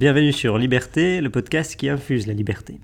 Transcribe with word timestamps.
Bienvenue 0.00 0.32
sur 0.32 0.56
Liberté, 0.56 1.20
le 1.20 1.28
podcast 1.28 1.76
qui 1.76 1.90
infuse 1.90 2.26
la 2.26 2.32
liberté. 2.32 2.80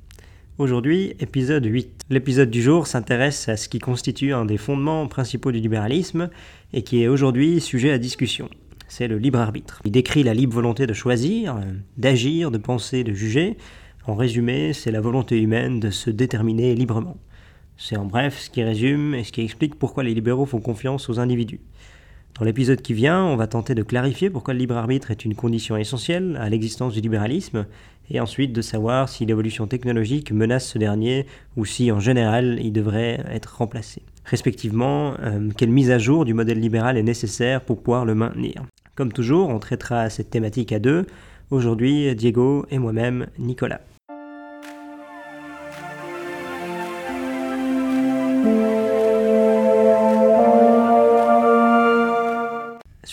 Aujourd'hui, 0.58 1.14
épisode 1.18 1.64
8. 1.64 2.02
L'épisode 2.11 2.50
du 2.50 2.61
jour 2.61 2.86
s'intéresse 2.86 3.48
à 3.48 3.56
ce 3.56 3.70
qui 3.70 3.79
constitue 3.79 4.34
un 4.34 4.45
des 4.45 4.59
fondements 4.59 5.06
principaux 5.06 5.50
du 5.50 5.59
libéralisme 5.59 6.29
et 6.74 6.82
qui 6.82 7.02
est 7.02 7.09
aujourd'hui 7.09 7.62
sujet 7.62 7.91
à 7.91 7.96
discussion. 7.96 8.50
C'est 8.87 9.09
le 9.09 9.16
libre 9.16 9.38
arbitre. 9.38 9.80
Il 9.87 9.92
décrit 9.92 10.24
la 10.24 10.34
libre 10.34 10.56
volonté 10.56 10.87
de 10.87 10.92
choisir, 10.92 11.59
d'agir, 11.96 12.50
de 12.50 12.59
penser, 12.59 13.02
de 13.02 13.14
juger. 13.14 13.56
En 14.06 14.14
résumé, 14.14 14.74
c'est 14.74 14.92
la 14.92 15.01
volonté 15.01 15.41
humaine 15.41 15.80
de 15.80 15.88
se 15.88 16.10
déterminer 16.10 16.74
librement. 16.74 17.16
C'est 17.78 17.96
en 17.96 18.05
bref 18.05 18.41
ce 18.41 18.51
qui 18.51 18.62
résume 18.62 19.14
et 19.14 19.24
ce 19.24 19.33
qui 19.33 19.41
explique 19.41 19.77
pourquoi 19.77 20.05
les 20.05 20.12
libéraux 20.12 20.45
font 20.45 20.60
confiance 20.60 21.09
aux 21.09 21.19
individus. 21.19 21.60
Dans 22.38 22.45
l'épisode 22.45 22.82
qui 22.82 22.92
vient, 22.92 23.24
on 23.24 23.36
va 23.36 23.46
tenter 23.46 23.74
de 23.74 23.82
clarifier 23.82 24.28
pourquoi 24.28 24.52
le 24.52 24.60
libre 24.60 24.76
arbitre 24.76 25.10
est 25.10 25.24
une 25.24 25.34
condition 25.34 25.74
essentielle 25.78 26.36
à 26.38 26.50
l'existence 26.50 26.92
du 26.92 27.00
libéralisme, 27.00 27.64
et 28.10 28.20
ensuite 28.20 28.52
de 28.52 28.60
savoir 28.60 29.09
si 29.09 29.24
l'évolution 29.24 29.66
technologique 29.66 30.32
menace 30.32 30.68
ce 30.68 30.76
dernier 30.76 31.24
ou 31.56 31.64
si 31.64 31.90
en 31.90 31.98
général 31.98 32.59
il 32.62 32.72
devrait 32.72 33.24
être 33.30 33.56
remplacé. 33.56 34.02
Respectivement, 34.26 35.14
euh, 35.20 35.48
quelle 35.56 35.70
mise 35.70 35.90
à 35.90 35.98
jour 35.98 36.26
du 36.26 36.34
modèle 36.34 36.60
libéral 36.60 36.98
est 36.98 37.02
nécessaire 37.02 37.62
pour 37.62 37.82
pouvoir 37.82 38.04
le 38.04 38.14
maintenir? 38.14 38.66
Comme 38.96 39.12
toujours, 39.12 39.48
on 39.48 39.59
traitera 39.59 40.10
cette 40.10 40.28
thématique 40.28 40.73
à 40.73 40.78
deux. 40.78 41.06
Aujourd'hui, 41.50 42.14
Diego 42.14 42.66
et 42.70 42.78
moi-même, 42.78 43.28
Nicolas. 43.38 43.80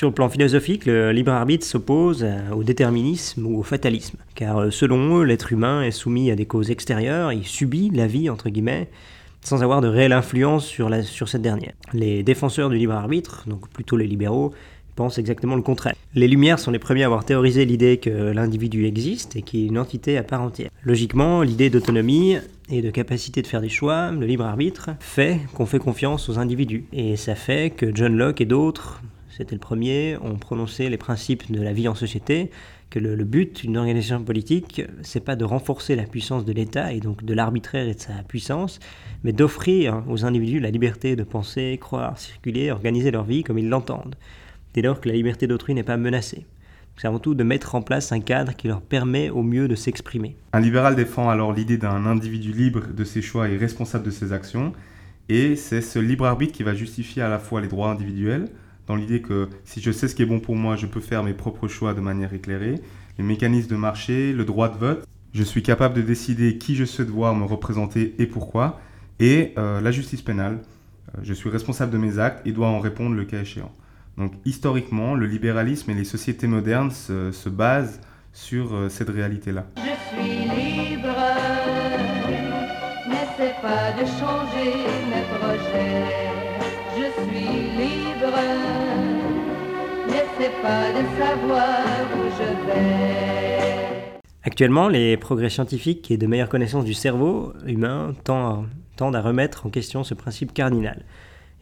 Sur 0.04 0.10
le 0.10 0.16
plan 0.16 0.28
philosophique, 0.28 0.86
le 0.86 1.14
libre 1.14 1.32
arbitre 1.32 1.66
s'oppose 1.66 2.28
au 2.54 2.66
déterminisme 2.66 3.46
ou 3.46 3.60
au 3.60 3.64
fatalisme, 3.64 4.18
car 4.36 4.58
euh, 4.58 4.70
selon 4.70 5.20
eux, 5.20 5.24
l'être 5.24 5.54
humain 5.54 5.82
est 5.82 5.92
soumis 5.92 6.30
à 6.30 6.36
des 6.36 6.46
causes 6.46 6.72
extérieures, 6.72 7.32
il 7.32 7.46
subit 7.46 7.90
la 7.90 8.06
vie, 8.06 8.30
entre 8.30 8.50
guillemets, 8.50 8.90
sans 9.40 9.64
avoir 9.64 9.80
de 9.80 9.88
réelle 9.88 10.12
influence 10.12 10.66
sur, 10.66 10.90
la, 10.90 11.04
sur 11.04 11.30
cette 11.30 11.42
dernière. 11.42 11.72
Les 11.94 12.22
défenseurs 12.22 12.70
du 12.70 12.76
libre 12.76 12.92
arbitre, 12.92 13.46
donc 13.48 13.70
plutôt 13.70 13.96
les 13.96 14.06
libéraux, 14.06 14.54
pensent 14.98 15.20
exactement 15.20 15.56
le 15.56 15.62
contraire. 15.62 15.96
Les 16.16 16.28
Lumières 16.28 16.60
sont 16.60 16.72
les 16.72 16.80
premiers 16.80 17.04
à 17.04 17.06
avoir 17.06 17.24
théorisé 17.24 17.64
l'idée 17.64 17.96
que 17.96 18.10
l'individu 18.10 18.86
existe 18.86 19.38
et 19.38 19.42
qu'il 19.42 19.62
est 19.62 19.68
une 19.68 19.80
entité 19.80 20.18
à 20.18 20.24
part 20.24 20.42
entière. 20.42 20.70
Logiquement, 20.84 21.44
l'idée 21.44 21.70
d'autonomie 21.70 22.36
et 22.70 22.82
de 22.82 22.92
capacité 22.92 23.42
de 23.42 23.48
faire 23.48 23.62
des 23.62 23.70
choix, 23.70 24.12
le 24.12 24.26
libre 24.26 24.44
arbitre, 24.44 24.90
fait 25.00 25.40
qu'on 25.54 25.66
fait 25.66 25.80
confiance 25.80 26.28
aux 26.28 26.40
individus. 26.40 26.84
Et 26.92 27.16
ça 27.16 27.36
fait 27.36 27.70
que 27.70 27.96
John 27.96 28.18
Locke 28.18 28.42
et 28.42 28.46
d'autres 28.46 29.02
c'était 29.36 29.56
le 29.56 29.60
premier, 29.60 30.18
ont 30.22 30.36
prononcé 30.36 30.90
les 30.90 30.98
principes 30.98 31.52
de 31.52 31.62
la 31.62 31.74
vie 31.74 31.88
en 31.88 31.96
société, 31.96 32.52
que 32.90 33.00
le, 33.00 33.16
but 33.24 33.62
d'une 33.62 33.78
organisation 33.78 34.24
politique, 34.24 34.84
c'est 35.02 35.24
pas 35.24 35.36
de 35.36 35.44
renforcer 35.44 35.96
la 35.96 36.04
puissance 36.04 36.46
de 36.46 36.54
l'État 36.54 36.94
et 36.94 37.00
donc 37.00 37.24
de 37.24 37.34
l'arbitraire 37.34 37.88
et 37.88 37.96
de 37.96 38.00
sa 38.00 38.14
puissance, 38.28 38.80
mais 39.24 39.34
d'offrir 39.34 40.04
aux 40.08 40.26
individus 40.26 40.60
la 40.60 40.70
liberté 40.70 41.16
de 41.16 41.24
penser, 41.24 41.80
croire, 41.82 42.20
circuler, 42.20 42.70
organiser 42.70 43.10
leur 43.10 43.24
vie 43.24 43.44
comme 43.44 43.58
ils 43.58 43.68
l'entendent, 43.68 44.16
dès 44.76 44.84
lors 44.84 45.02
que 45.02 45.10
la 45.10 45.16
liberté 45.16 45.48
d'autrui 45.48 45.74
n'est 45.74 45.82
pas 45.82 45.98
menacée. 45.98 46.46
C'est 46.98 47.08
avant 47.08 47.18
tout 47.18 47.34
de 47.34 47.44
mettre 47.44 47.74
en 47.74 47.82
place 47.82 48.12
un 48.12 48.20
cadre 48.20 48.56
qui 48.56 48.68
leur 48.68 48.82
permet 48.82 49.32
au 49.32 49.42
mieux 49.42 49.68
de 49.68 49.74
s'exprimer. 49.74 50.36
Un 50.54 50.60
libéral 50.60 50.96
défend 50.96 51.30
alors 51.30 51.52
l'idée 51.52 51.78
d'un 51.78 52.06
individu 52.06 52.52
libre 52.52 52.94
de 52.96 53.04
ses 53.04 53.24
choix 53.24 53.50
et 53.50 53.58
responsable 53.58 54.06
de 54.06 54.12
ses 54.12 54.32
actions, 54.32 54.74
et 55.30 55.56
c'est 55.56 55.82
ce 55.82 55.98
libre 55.98 56.26
arbitre 56.26 56.54
qui 56.54 56.62
va 56.62 56.76
justifier 56.76 57.24
à 57.24 57.30
la 57.30 57.40
fois 57.40 57.62
les 57.62 57.68
droits 57.68 57.90
individuels, 57.90 58.50
dans 58.88 58.96
l'idée 58.96 59.22
que 59.22 59.50
si 59.64 59.82
je 59.82 59.92
sais 59.92 60.08
ce 60.08 60.16
qui 60.16 60.24
est 60.24 60.26
bon 60.26 60.40
pour 60.40 60.56
moi, 60.56 60.76
je 60.76 60.86
peux 60.86 61.00
faire 61.00 61.24
mes 61.24 61.34
propres 61.34 61.68
choix 61.68 61.94
de 61.94 62.02
manière 62.02 62.34
éclairée, 62.34 62.82
les 63.18 63.24
mécanismes 63.24 63.70
de 63.70 63.76
marché, 63.76 64.34
le 64.34 64.46
droit 64.46 64.70
de 64.70 64.78
vote, 64.78 65.08
je 65.34 65.44
suis 65.44 65.64
capable 65.64 65.96
de 65.96 66.02
décider 66.02 66.58
qui 66.58 66.76
je 66.76 66.86
souhaite 66.86 67.10
voir 67.10 67.36
me 67.36 67.46
représenter 67.46 68.16
et 68.20 68.28
pourquoi, 68.28 68.80
et 69.20 69.54
euh, 69.58 69.82
la 69.82 69.92
justice 69.92 70.22
pénale, 70.22 70.60
euh, 71.16 71.22
je 71.24 71.34
suis 71.34 71.50
responsable 71.50 71.92
de 71.92 71.98
mes 71.98 72.20
actes 72.20 72.46
et 72.46 72.52
dois 72.52 72.68
en 72.68 72.80
répondre 72.80 73.16
le 73.16 73.26
cas 73.26 73.42
échéant. 73.42 73.72
Donc 74.18 74.34
historiquement, 74.46 75.16
le 75.16 75.26
libéralisme 75.26 75.90
et 75.92 75.96
les 75.96 76.04
sociétés 76.04 76.48
modernes 76.48 76.92
se, 76.92 77.50
basent 77.50 78.00
sur 78.32 78.76
euh, 78.76 78.90
cette 78.90 79.10
réalité-là. 79.10 79.66
Je 79.78 79.82
suis 79.82 80.40
libre, 80.40 81.16
n'essaie 83.08 83.56
pas 83.62 83.92
de 83.94 84.06
changer 84.06 84.74
mes 85.10 85.24
projets. 85.38 86.43
Suis 87.34 87.42
libre, 87.42 88.38
pas 90.62 90.92
de 90.92 91.04
savoir 91.18 91.82
où 92.16 92.30
je 92.38 92.68
vais. 92.68 94.20
Actuellement, 94.44 94.88
les 94.88 95.18
progrès 95.18 95.50
scientifiques 95.50 96.12
et 96.12 96.18
de 96.18 96.28
meilleures 96.28 96.50
connaissances 96.50 96.86
du 96.86 96.94
cerveau 96.94 97.54
humain 97.66 98.14
tendent 98.24 99.16
à 99.16 99.22
remettre 99.22 99.66
en 99.66 99.72
question 99.72 100.04
ce 100.04 100.14
principe 100.14 100.54
cardinal. 100.54 101.06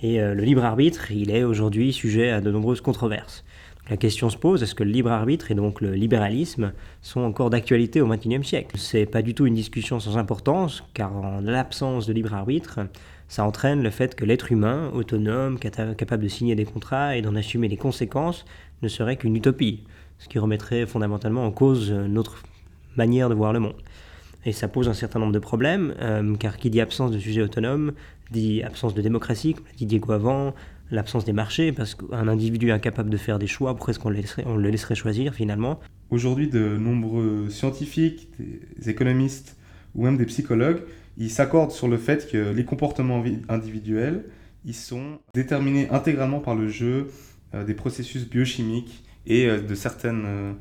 Et 0.01 0.19
euh, 0.19 0.33
le 0.33 0.43
libre 0.43 0.65
arbitre, 0.65 1.09
il 1.11 1.31
est 1.31 1.43
aujourd'hui 1.43 1.93
sujet 1.93 2.31
à 2.31 2.41
de 2.41 2.51
nombreuses 2.51 2.81
controverses. 2.81 3.45
La 3.89 3.97
question 3.97 4.29
se 4.29 4.37
pose, 4.37 4.63
est-ce 4.63 4.75
que 4.75 4.83
le 4.83 4.91
libre 4.91 5.11
arbitre 5.11 5.51
et 5.51 5.55
donc 5.55 5.79
le 5.79 5.93
libéralisme 5.93 6.73
sont 7.01 7.21
encore 7.21 7.49
d'actualité 7.49 8.01
au 8.01 8.07
XXIe 8.07 8.43
siècle? 8.43 8.77
C'est 8.77 9.05
pas 9.05 9.21
du 9.21 9.33
tout 9.33 9.45
une 9.45 9.55
discussion 9.55 10.01
sans 10.01 10.17
importance, 10.17 10.83
car 10.93 11.15
en 11.15 11.39
l'absence 11.39 12.07
de 12.07 12.13
libre 12.13 12.33
arbitre, 12.33 12.79
ça 13.31 13.45
entraîne 13.45 13.81
le 13.81 13.91
fait 13.91 14.13
que 14.13 14.25
l'être 14.25 14.51
humain, 14.51 14.91
autonome, 14.93 15.57
capable 15.57 16.21
de 16.21 16.27
signer 16.27 16.53
des 16.53 16.65
contrats 16.65 17.15
et 17.15 17.21
d'en 17.21 17.33
assumer 17.37 17.69
les 17.69 17.77
conséquences, 17.77 18.43
ne 18.81 18.89
serait 18.89 19.15
qu'une 19.15 19.37
utopie, 19.37 19.85
ce 20.19 20.27
qui 20.27 20.37
remettrait 20.37 20.85
fondamentalement 20.85 21.45
en 21.45 21.51
cause 21.51 21.93
notre 21.93 22.43
manière 22.97 23.29
de 23.29 23.33
voir 23.33 23.53
le 23.53 23.61
monde. 23.61 23.77
Et 24.45 24.51
ça 24.51 24.67
pose 24.67 24.89
un 24.89 24.93
certain 24.93 25.19
nombre 25.19 25.31
de 25.31 25.39
problèmes, 25.39 25.93
euh, 26.01 26.35
car 26.35 26.57
qui 26.57 26.69
dit 26.69 26.81
absence 26.81 27.09
de 27.09 27.19
sujet 27.19 27.41
autonome, 27.41 27.93
dit 28.31 28.63
absence 28.63 28.93
de 28.93 29.01
démocratie, 29.01 29.53
comme 29.53 29.63
l'a 29.65 29.77
dit 29.77 29.85
Diego 29.85 30.11
avant, 30.11 30.53
l'absence 30.91 31.23
des 31.23 31.31
marchés, 31.31 31.71
parce 31.71 31.95
qu'un 31.95 32.27
individu 32.27 32.69
incapable 32.69 33.09
de 33.09 33.15
faire 33.15 33.39
des 33.39 33.47
choix, 33.47 33.73
pourquoi 33.73 33.93
est-ce 33.93 34.41
le, 34.41 34.61
le 34.61 34.69
laisserait 34.69 34.95
choisir 34.95 35.33
finalement? 35.33 35.79
Aujourd'hui, 36.09 36.49
de 36.49 36.75
nombreux 36.75 37.49
scientifiques, 37.49 38.27
des 38.77 38.89
économistes 38.89 39.55
ou 39.95 40.03
même 40.03 40.17
des 40.17 40.25
psychologues, 40.25 40.81
ils 41.17 41.29
s'accordent 41.29 41.71
sur 41.71 41.87
le 41.87 41.97
fait 41.97 42.29
que 42.29 42.51
les 42.51 42.65
comportements 42.65 43.23
individuels, 43.49 44.25
ils 44.65 44.75
sont 44.75 45.19
déterminés 45.33 45.89
intégralement 45.89 46.39
par 46.39 46.55
le 46.55 46.67
jeu 46.67 47.07
euh, 47.53 47.63
des 47.65 47.73
processus 47.73 48.29
biochimiques 48.29 49.03
et 49.25 49.47
euh, 49.47 49.59
de 49.59 49.75
certaines 49.75 50.23
euh, 50.25 50.53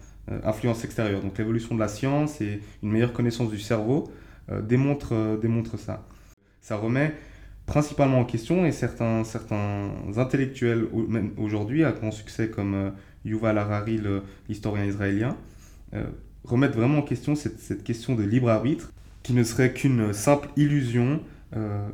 influences 0.43 0.85
extérieures. 0.85 1.21
Donc 1.21 1.39
l'évolution 1.39 1.75
de 1.75 1.81
la 1.81 1.89
science 1.89 2.41
et 2.41 2.61
une 2.83 2.91
meilleure 2.91 3.13
connaissance 3.13 3.51
du 3.51 3.59
cerveau 3.59 4.11
démontre 4.63 5.79
ça. 5.79 6.05
Ça 6.61 6.77
remet 6.77 7.15
principalement 7.67 8.19
en 8.19 8.25
question, 8.25 8.67
et 8.67 8.73
certains, 8.73 9.23
intellectuels 10.17 10.89
aujourd'hui, 11.37 11.85
à 11.85 11.93
grand 11.93 12.11
succès 12.11 12.49
comme 12.49 12.93
Yuval 13.25 13.59
Harari, 13.59 14.01
l'historien 14.49 14.85
israélien, 14.85 15.37
remettent 16.43 16.75
vraiment 16.75 16.99
en 16.99 17.03
question 17.03 17.37
cette, 17.37 17.85
question 17.85 18.17
de 18.17 18.25
libre 18.25 18.49
arbitre, 18.49 18.93
qui 19.23 19.33
ne 19.33 19.43
serait 19.43 19.73
qu'une 19.73 20.13
simple 20.13 20.49
illusion, 20.57 21.21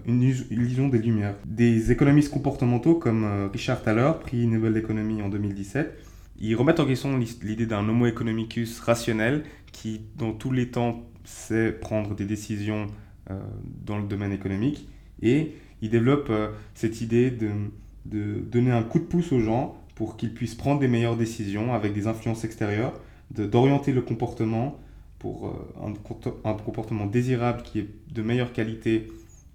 une 0.06 0.22
illusion 0.22 0.88
des 0.88 0.98
Lumières. 0.98 1.34
Des 1.44 1.91
économistes 1.91 2.31
comportementaux 2.31 2.94
comme 2.94 3.48
Richard 3.53 3.82
Thaler, 3.82 4.12
prix 4.20 4.47
Nobel 4.47 4.75
d'économie 4.75 5.22
en 5.22 5.28
2017, 5.28 5.98
ils 6.38 6.54
remettent 6.54 6.81
en 6.81 6.87
question 6.87 7.19
l'idée 7.42 7.66
d'un 7.66 7.88
homo 7.88 8.06
economicus 8.06 8.78
rationnel 8.81 9.44
qui, 9.72 10.03
dans 10.16 10.32
tous 10.32 10.53
les 10.53 10.69
temps, 10.69 11.03
sait 11.25 11.72
prendre 11.72 12.14
des 12.14 12.26
décisions 12.26 12.87
dans 13.84 13.98
le 13.98 14.06
domaine 14.06 14.32
économique 14.32 14.88
et 15.23 15.55
il 15.82 15.90
développe 15.90 16.28
euh, 16.31 16.49
cette 16.75 17.00
idée 17.00 17.31
de, 17.31 17.50
donner 18.05 18.70
un 18.70 18.82
coup 18.82 18.99
de 18.99 19.05
pouce 19.05 19.32
aux 19.32 19.40
gens 19.40 19.76
pour 19.94 20.17
qu'ils 20.17 20.32
puissent 20.32 20.55
prendre 20.55 20.81
des 20.81 20.88
meilleures 20.88 21.17
décisions 21.17 21.75
avec 21.75 21.93
des 21.93 22.06
influences 22.06 22.44
extérieures, 22.44 22.93
d'orienter 23.31 23.93
le 23.93 24.02
comportement 24.02 24.78
pour 25.18 25.48
euh, 25.48 25.88
un, 26.44 26.54
comportement 26.54 27.06
désirable 27.06 27.62
qui 27.62 27.80
est 27.80 27.88
de 28.12 28.22
meilleure 28.22 28.52
qualité 28.52 29.08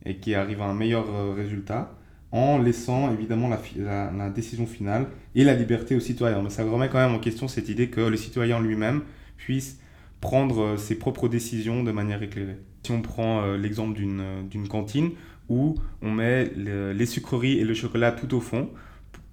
et 0.05 0.17
qui 0.17 0.33
arrive 0.35 0.61
à 0.61 0.65
un 0.65 0.73
meilleur 0.73 1.05
euh, 1.09 1.33
résultat, 1.33 1.93
en 2.31 2.57
laissant 2.57 3.11
évidemment 3.11 3.49
la, 3.49 4.11
la, 4.11 4.29
décision 4.29 4.65
finale 4.65 5.07
et 5.35 5.43
la 5.43 5.53
liberté 5.53 5.95
aux 5.95 5.99
citoyens. 5.99 6.41
Mais 6.41 6.49
ça 6.49 6.63
remet 6.63 6.89
quand 6.89 6.99
même 6.99 7.13
en 7.13 7.19
question 7.19 7.47
cette 7.47 7.69
idée 7.69 7.89
que 7.89 8.01
le 8.01 8.17
citoyen 8.17 8.59
lui-même 8.59 9.01
puisse 9.37 9.79
prendre 10.21 10.77
ses 10.77 10.95
propres 10.95 11.27
décisions 11.27 11.83
de 11.83 11.91
manière 11.91 12.23
éclairée. 12.23 12.57
Si 12.83 12.91
on 12.91 13.01
prend 13.01 13.55
l'exemple 13.55 13.97
d'une 13.97 14.67
cantine, 14.69 15.11
où 15.49 15.75
on 16.01 16.11
met 16.11 16.51
les 16.55 17.05
sucreries 17.05 17.59
et 17.59 17.63
le 17.63 17.73
chocolat 17.73 18.11
tout 18.11 18.33
au 18.33 18.39
fond, 18.39 18.69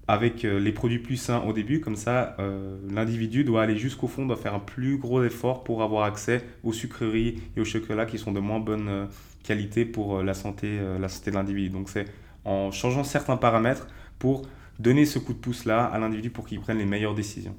avec 0.09 0.43
euh, 0.43 0.59
les 0.59 0.71
produits 0.71 0.97
plus 0.97 1.17
sains 1.17 1.43
au 1.43 1.53
début, 1.53 1.81
comme 1.81 1.95
ça 1.95 2.35
euh, 2.39 2.79
l'individu 2.89 3.43
doit 3.43 3.61
aller 3.61 3.77
jusqu'au 3.77 4.07
fond, 4.07 4.25
doit 4.25 4.37
faire 4.37 4.55
un 4.55 4.59
plus 4.59 4.97
gros 4.97 5.23
effort 5.23 5.63
pour 5.63 5.83
avoir 5.83 6.03
accès 6.05 6.43
aux 6.63 6.73
sucreries 6.73 7.39
et 7.55 7.61
au 7.61 7.63
chocolat 7.63 8.07
qui 8.07 8.17
sont 8.17 8.31
de 8.31 8.39
moins 8.39 8.59
bonne 8.59 8.87
euh, 8.87 9.05
qualité 9.43 9.85
pour 9.85 10.23
la 10.23 10.33
santé, 10.33 10.79
la 10.99 11.07
santé 11.09 11.29
de 11.29 11.35
l'individu. 11.35 11.69
Donc 11.69 11.89
c'est 11.89 12.05
en 12.43 12.71
changeant 12.71 13.03
certains 13.03 13.37
paramètres 13.37 13.87
pour 14.17 14.47
donner 14.79 15.05
ce 15.05 15.19
coup 15.19 15.33
de 15.33 15.37
pouce-là 15.37 15.85
à 15.85 15.99
l'individu 15.99 16.31
pour 16.31 16.47
qu'il 16.47 16.59
prenne 16.59 16.79
les 16.79 16.85
meilleures 16.85 17.13
décisions. 17.13 17.55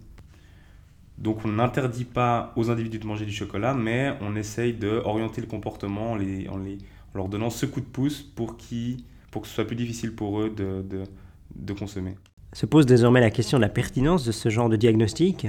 Donc 1.18 1.44
on 1.44 1.48
n'interdit 1.48 2.04
pas 2.04 2.52
aux 2.56 2.68
individus 2.68 2.98
de 2.98 3.06
manger 3.06 3.26
du 3.26 3.32
chocolat, 3.32 3.74
mais 3.74 4.14
on 4.20 4.34
essaye 4.34 4.72
d'orienter 4.72 5.40
le 5.40 5.46
comportement 5.46 6.12
en, 6.12 6.16
les, 6.16 6.48
en, 6.48 6.58
les, 6.58 6.78
en, 7.14 7.18
leur 7.18 7.28
donnant 7.28 7.50
ce 7.50 7.64
coup 7.64 7.80
de 7.80 7.86
pouce 7.86 8.22
pour, 8.22 8.56
qui, 8.56 9.04
pour 9.30 9.42
que 9.42 9.48
ce 9.48 9.54
soit 9.54 9.66
plus 9.66 9.76
difficile 9.76 10.16
pour 10.16 10.40
eux 10.40 10.50
de, 10.50 10.82
de, 10.82 11.04
de 11.54 11.72
consommer. 11.74 12.16
Se 12.52 12.66
pose 12.66 12.86
désormais 12.86 13.20
la 13.20 13.30
question 13.30 13.58
de 13.58 13.62
la 13.62 13.68
pertinence 13.68 14.24
de 14.24 14.32
ce 14.32 14.48
genre 14.48 14.68
de 14.68 14.76
diagnostic, 14.76 15.46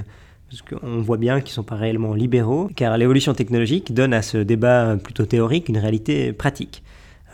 parce 0.50 0.62
qu'on 0.62 1.01
voit 1.01 1.18
bien 1.18 1.39
qu'ils 1.39 1.51
ne 1.51 1.56
sont 1.56 1.63
pas 1.63 1.75
réellement 1.75 2.13
libéraux, 2.13 2.69
car 2.75 2.98
l'évolution 2.98 3.33
technologique 3.33 3.94
donne 3.94 4.13
à 4.13 4.21
ce 4.21 4.38
débat 4.38 4.98
plutôt 4.98 5.25
théorique 5.25 5.69
une 5.69 5.77
réalité 5.77 6.33
pratique. 6.33 6.83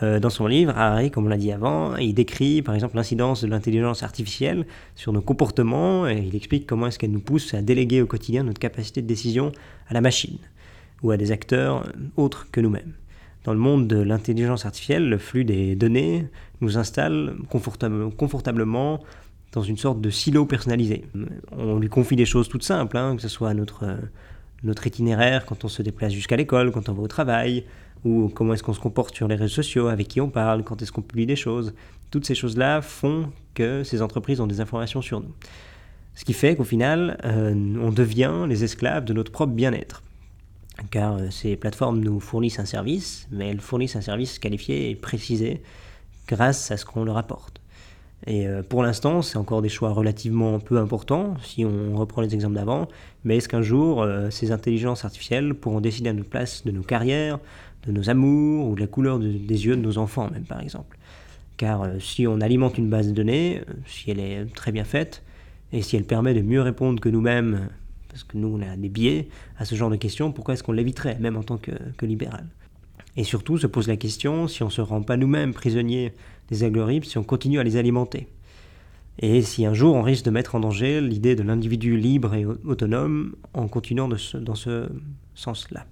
Euh, 0.04 0.20
dans 0.20 0.30
son 0.30 0.46
livre, 0.46 0.74
Harry, 0.76 1.10
comme 1.10 1.26
on 1.26 1.30
l'a 1.30 1.38
dit 1.38 1.52
avant, 1.52 1.96
il 1.96 2.14
décrit 2.14 2.62
par 2.62 2.76
exemple 2.76 2.96
l'incidence 2.96 3.42
de 3.42 3.48
l'intelligence 3.48 4.04
artificielle 4.04 4.68
sur 4.96 5.12
nos 5.12 5.22
comportements 5.22 6.08
et 6.08 6.24
il 6.28 6.36
explique 6.36 6.68
comment 6.68 6.88
est-ce 6.88 7.00
qu'elle 7.00 7.12
nous 7.12 7.20
pousse 7.20 7.56
à 7.56 7.64
déléguer 7.64 8.02
au 8.02 8.06
quotidien 8.06 8.44
notre 8.44 8.60
capacité 8.60 9.02
de 9.02 9.08
décision 9.08 9.52
à 9.88 9.96
la 9.96 10.02
machine 10.02 10.38
ou 11.02 11.10
à 11.10 11.18
des 11.18 11.32
acteurs 11.32 11.92
autres 12.16 12.48
que 12.52 12.62
nous-mêmes. 12.62 12.94
Dans 13.44 13.54
le 13.54 13.60
monde 13.60 13.88
de 13.88 13.98
l'intelligence 13.98 14.66
artificielle, 14.66 15.10
le 15.10 15.18
flux 15.18 15.46
des 15.46 15.76
données 15.76 16.28
nous 16.62 16.78
installe 16.78 17.36
confortablement 17.50 19.00
dans 19.54 19.64
une 19.64 19.78
sorte 19.78 20.02
de 20.02 20.10
silo 20.10 20.46
personnalisé. 20.46 21.06
On 21.52 21.80
lui 21.80 21.90
confie 21.90 22.16
des 22.16 22.26
choses 22.26 22.50
toutes 22.50 22.64
simples, 22.64 22.98
hein, 22.98 23.16
que 23.16 23.22
ce 23.22 23.30
soit 23.30 23.54
notre, 23.54 23.86
notre 24.64 24.88
itinéraire 24.88 25.46
quand 25.46 25.64
on 25.64 25.68
se 25.68 25.82
déplace 25.82 26.14
jusqu'à 26.14 26.36
l'école, 26.36 26.72
quand 26.72 26.90
on 26.90 26.94
va 26.94 27.02
au 27.02 27.08
travail, 27.08 27.66
ou 28.04 28.30
comment 28.30 28.54
est-ce 28.54 28.64
qu'on 28.64 28.74
se 28.74 28.80
comporte 28.80 29.16
sur 29.16 29.28
les 29.28 29.36
réseaux 29.36 29.56
sociaux, 29.56 29.88
avec 29.88 30.08
qui 30.08 30.22
on 30.22 30.30
parle, 30.30 30.64
quand 30.64 30.82
est-ce 30.82 30.92
qu'on 30.92 31.02
publie 31.02 31.26
des 31.26 31.36
choses. 31.36 31.74
Toutes 32.12 32.26
ces 32.26 32.36
choses-là 32.36 32.82
font 32.82 33.32
que 33.54 33.84
ces 33.84 34.02
entreprises 34.02 34.40
ont 34.40 34.48
des 34.48 34.62
informations 34.62 35.02
sur 35.02 35.20
nous. 35.20 35.34
Ce 36.16 36.26
qui 36.26 36.34
fait 36.34 36.56
qu'au 36.56 36.64
final, 36.64 37.20
euh, 37.26 37.54
on 37.80 37.92
devient 37.92 38.46
les 38.48 38.64
esclaves 38.64 39.06
de 39.06 39.14
notre 39.14 39.32
propre 39.32 39.54
bien-être. 39.54 40.02
Car 40.90 41.18
euh, 41.18 41.30
ces 41.30 41.56
plateformes 41.56 42.00
nous 42.00 42.20
fournissent 42.20 42.60
un 42.60 42.66
service, 42.66 43.28
mais 43.32 43.50
elles 43.50 43.60
fournissent 43.60 43.96
un 43.96 44.02
service 44.02 44.40
qualifié 44.40 44.90
et 44.90 44.96
précisé 44.96 45.62
grâce 46.28 46.72
à 46.72 46.78
ce 46.78 46.86
qu'on 46.86 47.04
leur 47.04 47.18
apporte. 47.18 47.62
Et 48.26 48.48
euh, 48.48 48.64
pour 48.64 48.84
l'instant, 48.84 49.22
c'est 49.22 49.38
encore 49.38 49.62
des 49.62 49.70
choix 49.70 49.92
relativement 49.92 50.60
peu 50.60 50.80
importants, 50.80 51.36
si 51.44 51.64
on 51.64 51.96
reprend 51.96 52.22
les 52.22 52.34
exemples 52.34 52.56
d'avant, 52.56 52.88
mais 53.24 53.38
est-ce 53.38 53.48
qu'un 53.48 53.62
jour, 53.62 54.06
ces 54.32 54.52
intelligences 54.52 55.06
artificielles 55.06 55.54
pourront 55.54 55.82
décider 55.82 56.10
à 56.10 56.14
notre 56.14 56.30
place 56.30 56.66
de 56.66 56.72
nos 56.72 56.82
carrières, 56.82 57.40
de 57.86 57.92
nos 57.92 58.10
amours 58.10 58.68
ou 58.68 58.76
de 58.76 58.82
la 58.82 58.88
couleur 58.88 59.20
des 59.20 59.66
yeux 59.66 59.76
de 59.76 59.82
nos 59.82 59.98
enfants 59.98 60.30
même 60.32 60.44
par 60.44 60.62
exemple? 60.62 60.98
Car 61.58 61.82
euh, 61.84 62.00
si 62.00 62.28
on 62.28 62.40
alimente 62.40 62.78
une 62.78 62.90
base 62.90 63.08
de 63.08 63.14
données, 63.14 63.62
euh, 63.68 63.74
si 63.86 64.12
elle 64.12 64.20
est 64.20 64.46
très 64.54 64.72
bien 64.72 64.84
faite, 64.84 65.24
et 65.74 65.82
si 65.82 65.98
elle 65.98 66.06
permet 66.06 66.34
de 66.34 66.42
mieux 66.42 66.62
répondre 66.62 67.02
que 67.02 67.10
nous-mêmes, 67.10 67.70
parce 68.10 68.24
que 68.24 68.38
nous 68.38 68.48
on 68.48 68.62
a 68.62 68.78
des 68.78 68.90
biais 68.90 69.28
à 69.58 69.66
ce 69.66 69.76
genre 69.76 69.90
de 69.90 69.96
questions, 69.96 70.32
pourquoi 70.32 70.54
est-ce 70.54 70.64
qu'on 70.64 70.72
l'éviterait, 70.72 71.18
même 71.20 71.36
en 71.36 71.44
tant 71.44 71.58
que 71.58 72.06
libéral? 72.06 72.46
Et 73.18 73.24
surtout 73.24 73.58
se 73.58 73.66
pose 73.66 73.88
la 73.88 73.98
question 73.98 74.48
si 74.48 74.62
on 74.62 74.68
ne 74.68 74.72
se 74.72 74.80
rend 74.80 75.02
pas 75.02 75.18
nous-mêmes 75.18 75.54
prisonniers 75.54 76.14
des 76.50 76.64
algorithmes, 76.64 77.04
si 77.04 77.18
on 77.18 77.24
continue 77.24 77.60
à 77.60 77.64
les 77.64 77.76
alimenter. 77.76 78.28
Et 79.20 79.42
si 79.42 79.66
un 79.66 79.74
jour 79.74 79.96
on 79.96 80.04
risque 80.04 80.24
de 80.24 80.30
mettre 80.30 80.54
en 80.54 80.60
danger 80.60 81.02
l'idée 81.02 81.36
de 81.36 81.42
l'individu 81.42 81.98
libre 81.98 82.36
et 82.36 82.46
autonome 82.46 83.36
en 83.56 83.68
continuant 83.68 84.08
de 84.08 84.18
ce, 84.18 84.38
dans 84.38 84.54
ce 84.54 84.88
sens-là. 85.34 85.88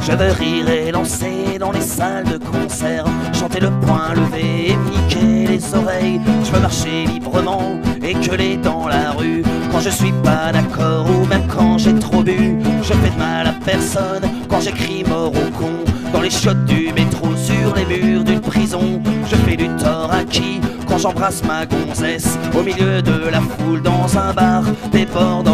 Je 0.00 0.12
veux 0.12 0.32
rire 0.32 0.68
et 0.70 0.90
lancer 0.90 1.58
dans 1.60 1.70
les 1.70 1.82
salles 1.82 2.24
de 2.24 2.38
concert, 2.38 3.04
chanter 3.34 3.60
le 3.60 3.70
poing 3.80 4.14
levé 4.14 4.70
et 4.70 4.76
niquer 4.76 5.46
les 5.46 5.74
oreilles. 5.74 6.20
Je 6.42 6.50
veux 6.50 6.60
marcher 6.60 7.04
librement 7.04 7.80
et 8.04 8.14
gueuler 8.14 8.56
dans 8.56 8.86
la 8.86 9.12
rue 9.12 9.42
quand 9.72 9.80
je 9.80 9.90
suis 9.90 10.12
pas 10.22 10.52
d'accord 10.52 11.06
ou 11.10 11.26
même 11.26 11.46
quand 11.48 11.78
j'ai 11.78 11.94
trop 11.94 12.22
bu. 12.22 12.58
Je 12.82 12.92
fais 12.92 13.10
de 13.10 13.18
mal 13.18 13.46
à 13.46 13.54
personne 13.64 14.22
quand 14.48 14.60
j'écris 14.60 15.04
mort 15.08 15.32
au 15.32 15.50
con 15.58 15.72
dans 16.12 16.20
les 16.20 16.30
chiottes 16.30 16.64
du 16.66 16.92
métro 16.92 17.34
sur 17.36 17.74
les 17.74 17.86
murs 17.86 18.24
d'une 18.24 18.40
prison. 18.40 19.00
Je 19.28 19.36
fais 19.36 19.56
du 19.56 19.68
tort 19.76 20.10
à 20.12 20.24
qui? 20.24 20.60
Quand 20.86 20.98
j'embrasse 20.98 21.42
ma 21.44 21.66
gonzesse 21.66 22.38
au 22.56 22.62
milieu 22.62 23.02
de 23.02 23.28
la 23.30 23.40
foule 23.40 23.82
dans 23.82 24.18
un 24.18 24.32
bar 24.32 24.62
débordant 24.92 25.53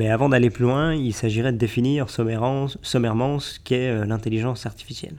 Mais 0.00 0.08
avant 0.08 0.30
d'aller 0.30 0.48
plus 0.48 0.64
loin, 0.64 0.94
il 0.94 1.12
s'agirait 1.12 1.52
de 1.52 1.58
définir 1.58 2.08
sommairement 2.08 3.38
ce 3.38 3.60
qu'est 3.60 3.90
euh, 3.90 4.06
l'intelligence 4.06 4.64
artificielle. 4.64 5.16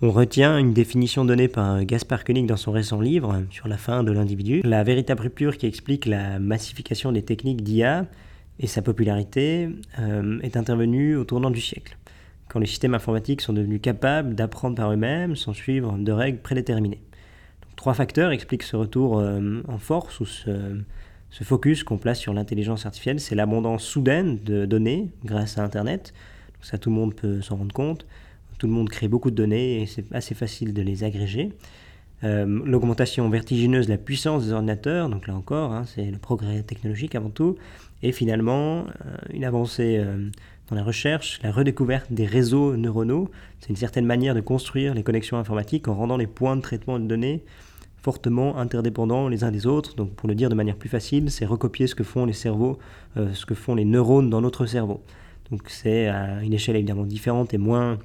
On 0.00 0.12
retient 0.12 0.58
une 0.58 0.72
définition 0.72 1.24
donnée 1.24 1.48
par 1.48 1.84
Gaspard 1.84 2.22
Koenig 2.22 2.46
dans 2.46 2.56
son 2.56 2.70
récent 2.70 3.00
livre 3.00 3.42
sur 3.50 3.66
la 3.66 3.76
fin 3.76 4.04
de 4.04 4.12
l'individu, 4.12 4.60
la 4.62 4.84
véritable 4.84 5.22
rupture 5.22 5.58
qui 5.58 5.66
explique 5.66 6.06
la 6.06 6.38
massification 6.38 7.10
des 7.10 7.22
techniques 7.22 7.64
d'IA 7.64 8.06
et 8.60 8.68
sa 8.68 8.80
popularité 8.80 9.68
euh, 9.98 10.38
est 10.42 10.56
intervenue 10.56 11.16
au 11.16 11.24
tournant 11.24 11.50
du 11.50 11.60
siècle 11.60 11.96
quand 12.46 12.60
les 12.60 12.66
systèmes 12.66 12.94
informatiques 12.94 13.40
sont 13.40 13.52
devenus 13.52 13.80
capables 13.82 14.36
d'apprendre 14.36 14.76
par 14.76 14.92
eux-mêmes 14.92 15.34
sans 15.34 15.52
suivre 15.52 15.98
de 15.98 16.12
règles 16.12 16.38
prédéterminées. 16.38 17.02
trois 17.74 17.94
facteurs 17.94 18.30
expliquent 18.30 18.62
ce 18.62 18.76
retour 18.76 19.18
euh, 19.18 19.62
en 19.66 19.78
force 19.78 20.20
ou 20.20 20.26
ce, 20.26 20.78
focus 21.44 21.84
qu'on 21.84 21.98
place 21.98 22.18
sur 22.18 22.32
l'intelligence 22.32 22.86
artificielle. 22.86 23.20
C'est 23.20 23.34
l'abondance 23.34 23.84
soudaine 23.84 24.38
de 24.42 24.66
données 24.66 25.10
grâce 25.24 25.58
à 25.58 25.64
Internet. 25.64 26.12
ça, 26.60 26.78
tout 26.78 26.90
le 26.90 26.96
monde 26.96 27.14
peut 27.14 27.40
s'en 27.40 27.56
rendre 27.56 27.72
compte. 27.72 28.06
Tout 28.58 28.66
le 28.66 28.72
monde 28.72 28.90
crée 28.90 29.08
beaucoup 29.08 29.30
de 29.30 29.36
données 29.36 29.82
et 29.82 29.86
c'est 29.86 30.12
assez 30.12 30.34
facile 30.34 30.74
de 30.74 30.82
les 30.82 31.02
agréger. 31.04 31.52
Euh, 32.22 32.44
l'augmentation 32.66 33.30
vertigineuse 33.30 33.86
de 33.86 33.92
la 33.92 33.98
puissance 33.98 34.44
des 34.44 34.52
ordinateurs, 34.52 35.08
donc 35.08 35.26
là 35.26 35.34
encore, 35.34 35.72
hein, 35.72 35.84
c'est 35.86 36.10
le 36.10 36.18
progrès 36.18 36.62
technologique 36.62 37.14
avant 37.14 37.30
tout, 37.30 37.56
et 38.02 38.12
finalement 38.12 38.84
euh, 38.84 39.16
une 39.32 39.46
avancée 39.46 40.04
dans 40.68 40.76
la 40.76 40.84
recherche, 40.84 41.40
la 41.42 41.50
redécouverte 41.50 42.12
des 42.12 42.26
réseaux 42.26 42.76
neuronaux. 42.76 43.30
C'est 43.58 43.70
une 43.70 43.76
certaine 43.76 44.06
manière 44.06 44.34
de 44.34 44.40
construire 44.40 44.94
les 44.94 45.02
connexions 45.02 45.38
informatiques 45.38 45.88
en 45.88 45.94
rendant 45.94 46.16
les 46.16 46.26
points 46.26 46.56
de 46.56 46.60
traitement 46.60 46.98
de 46.98 47.06
données 47.06 47.42
fortement 48.02 48.56
interdépendants 48.58 49.28
les 49.28 49.44
uns 49.44 49.50
des 49.50 49.66
autres. 49.66 49.94
Donc 49.94 50.14
pour 50.14 50.28
le 50.28 50.34
dire 50.34 50.48
de 50.48 50.54
manière 50.54 50.76
plus 50.76 50.88
facile, 50.88 51.30
c'est 51.30 51.44
recopier 51.44 51.86
ce 51.86 51.94
que 51.94 52.04
font 52.04 52.24
les 52.24 52.32
cerveaux, 52.32 52.78
euh, 53.16 53.32
ce 53.34 53.46
que 53.46 53.54
font 53.54 53.74
les 53.74 53.84
neurones 53.84 54.30
dans 54.30 54.40
notre 54.40 54.66
cerveau. 54.66 55.02
Donc 55.50 55.62
c'est 55.68 56.08
à 56.08 56.42
une 56.42 56.52
échelle 56.52 56.76
évidemment 56.76 57.04
différente 57.04 57.52
et 57.54 57.58
moins 57.58 57.98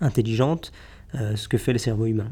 intelligente 0.00 0.72
euh, 1.14 1.36
ce 1.36 1.48
que 1.48 1.58
fait 1.58 1.72
le 1.72 1.78
cerveau 1.78 2.06
humain. 2.06 2.30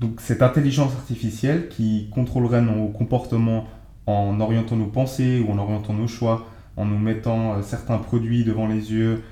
Donc 0.00 0.20
cette 0.20 0.42
intelligence 0.42 0.92
artificielle 0.94 1.68
qui 1.68 2.08
contrôlerait 2.10 2.62
nos 2.62 2.88
comportements 2.88 3.66
en 4.06 4.40
orientant 4.40 4.76
nos 4.76 4.86
pensées 4.86 5.44
ou 5.46 5.52
en 5.52 5.58
orientant 5.58 5.94
nos 5.94 6.08
choix 6.08 6.46
en 6.76 6.84
nous 6.84 6.98
mettant 6.98 7.54
euh, 7.54 7.62
certains 7.62 7.98
produits 7.98 8.44
devant 8.44 8.66
les 8.66 8.92
yeux 8.92 9.22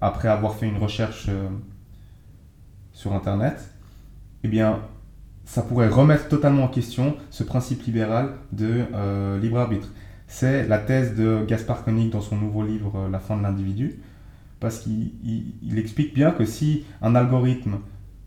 après 0.00 0.28
avoir 0.28 0.54
fait 0.54 0.66
une 0.66 0.78
recherche 0.78 1.28
sur 2.94 3.12
Internet, 3.12 3.74
eh 4.42 4.48
bien, 4.48 4.80
ça 5.50 5.62
pourrait 5.62 5.88
remettre 5.88 6.28
totalement 6.28 6.62
en 6.62 6.68
question 6.68 7.16
ce 7.30 7.42
principe 7.42 7.82
libéral 7.82 8.34
de 8.52 8.84
libre 9.42 9.58
arbitre. 9.58 9.88
C'est 10.28 10.68
la 10.68 10.78
thèse 10.78 11.16
de 11.16 11.44
Gaspard 11.44 11.82
Koenig 11.82 12.08
dans 12.08 12.20
son 12.20 12.36
nouveau 12.36 12.62
livre 12.62 13.08
La 13.10 13.18
fin 13.18 13.36
de 13.36 13.42
l'individu, 13.42 13.98
parce 14.60 14.78
qu'il 14.78 15.76
explique 15.76 16.14
bien 16.14 16.30
que 16.30 16.44
si 16.44 16.84
un 17.02 17.16
algorithme 17.16 17.78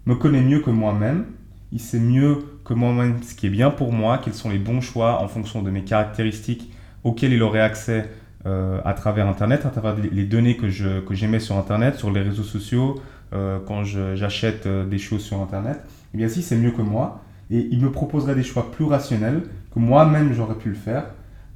me 0.05 0.15
connaît 0.15 0.41
mieux 0.41 0.59
que 0.59 0.69
moi-même, 0.69 1.27
il 1.71 1.79
sait 1.79 1.99
mieux 1.99 2.39
que 2.65 2.73
moi-même 2.73 3.23
ce 3.23 3.35
qui 3.35 3.47
est 3.47 3.49
bien 3.49 3.71
pour 3.71 3.93
moi, 3.93 4.17
quels 4.17 4.33
sont 4.33 4.49
les 4.49 4.59
bons 4.59 4.81
choix 4.81 5.21
en 5.21 5.29
fonction 5.29 5.61
de 5.61 5.71
mes 5.71 5.83
caractéristiques 5.83 6.73
auxquelles 7.05 7.31
il 7.31 7.41
aurait 7.41 7.61
accès 7.61 8.09
euh, 8.45 8.81
à 8.83 8.93
travers 8.93 9.29
Internet, 9.29 9.65
à 9.65 9.69
travers 9.69 9.95
les 9.95 10.25
données 10.25 10.57
que 10.57 10.67
j'émets 10.67 11.39
sur 11.39 11.57
Internet, 11.57 11.95
sur 11.95 12.11
les 12.11 12.21
réseaux 12.21 12.43
sociaux, 12.43 13.01
euh, 13.31 13.59
quand 13.65 13.85
j'achète 13.85 14.65
euh, 14.65 14.85
des 14.85 14.97
choses 14.99 15.23
sur 15.23 15.41
Internet, 15.41 15.79
eh 16.13 16.17
bien 16.17 16.29
si 16.29 16.41
c'est 16.41 16.57
mieux 16.57 16.71
que 16.71 16.81
moi, 16.81 17.21
et 17.51 17.67
il 17.71 17.81
me 17.81 17.91
proposerait 17.91 18.35
des 18.35 18.43
choix 18.43 18.71
plus 18.71 18.85
rationnels 18.85 19.43
que 19.73 19.79
moi-même 19.79 20.33
j'aurais 20.33 20.55
pu 20.55 20.69
le 20.69 20.75
faire. 20.75 21.05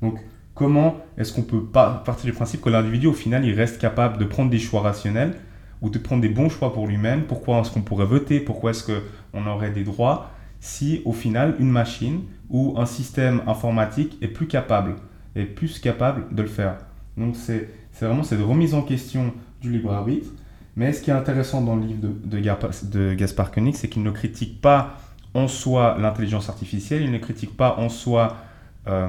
Donc 0.02 0.20
comment 0.54 0.98
est-ce 1.18 1.34
qu'on 1.34 1.44
peut 1.44 1.64
pas 1.64 2.02
partir 2.06 2.26
du 2.26 2.34
principe 2.34 2.62
que 2.62 2.70
l'individu 2.70 3.08
au 3.08 3.14
final 3.14 3.46
il 3.46 3.54
reste 3.54 3.80
capable 3.80 4.18
de 4.18 4.26
prendre 4.26 4.50
des 4.50 4.60
choix 4.60 4.82
rationnels 4.82 5.36
ou 5.82 5.90
de 5.90 5.98
prendre 6.00 6.22
des 6.22 6.30
bons 6.30 6.50
choix 6.50 6.74
pour 6.74 6.88
lui-même? 6.88 7.24
Pourquoi 7.24 7.60
est-ce 7.60 7.72
qu'on 7.72 7.82
pourrait 7.82 8.06
voter? 8.06 8.40
Pourquoi 8.40 8.72
est-ce 8.72 8.84
qu'on 8.84 9.48
aurait 9.48 9.72
des 9.72 9.84
droits 9.84 10.32
si 10.60 11.02
au 11.06 11.14
final 11.14 11.56
une 11.60 11.70
machine 11.70 12.22
ou 12.50 12.76
un 12.78 12.86
système 12.86 13.42
informatique 13.48 14.18
est 14.22 14.28
plus 14.28 14.48
capable 14.48 14.96
est 15.36 15.46
plus 15.46 15.80
capable 15.80 16.34
de 16.34 16.42
le 16.42 16.48
faire? 16.48 16.78
Donc 17.16 17.36
c'est 17.36 17.70
vraiment 18.00 18.24
cette 18.24 18.42
remise 18.42 18.74
en 18.74 18.82
question 18.82 19.34
du 19.62 19.72
libre 19.72 19.92
arbitre. 19.92 20.30
Mais 20.78 20.94
ce 20.94 21.02
qui 21.02 21.10
est 21.10 21.14
intéressant 21.14 21.64
dans 21.64 21.76
le 21.76 21.88
livre 21.88 22.08
de, 22.24 23.16
Gaspard 23.16 23.52
Koenig, 23.52 23.76
c'est 23.76 23.90
qu'il 23.90 24.04
ne 24.04 24.12
critique 24.12 24.62
pas 24.62 25.00
en 25.34 25.48
soi 25.48 25.98
l'intelligence 26.00 26.50
artificielle, 26.50 27.02
il 27.02 27.12
ne 27.12 27.18
critique 27.18 27.58
pas 27.58 27.78
en 27.80 27.90
soi 27.90 28.38
euh, 28.88 29.08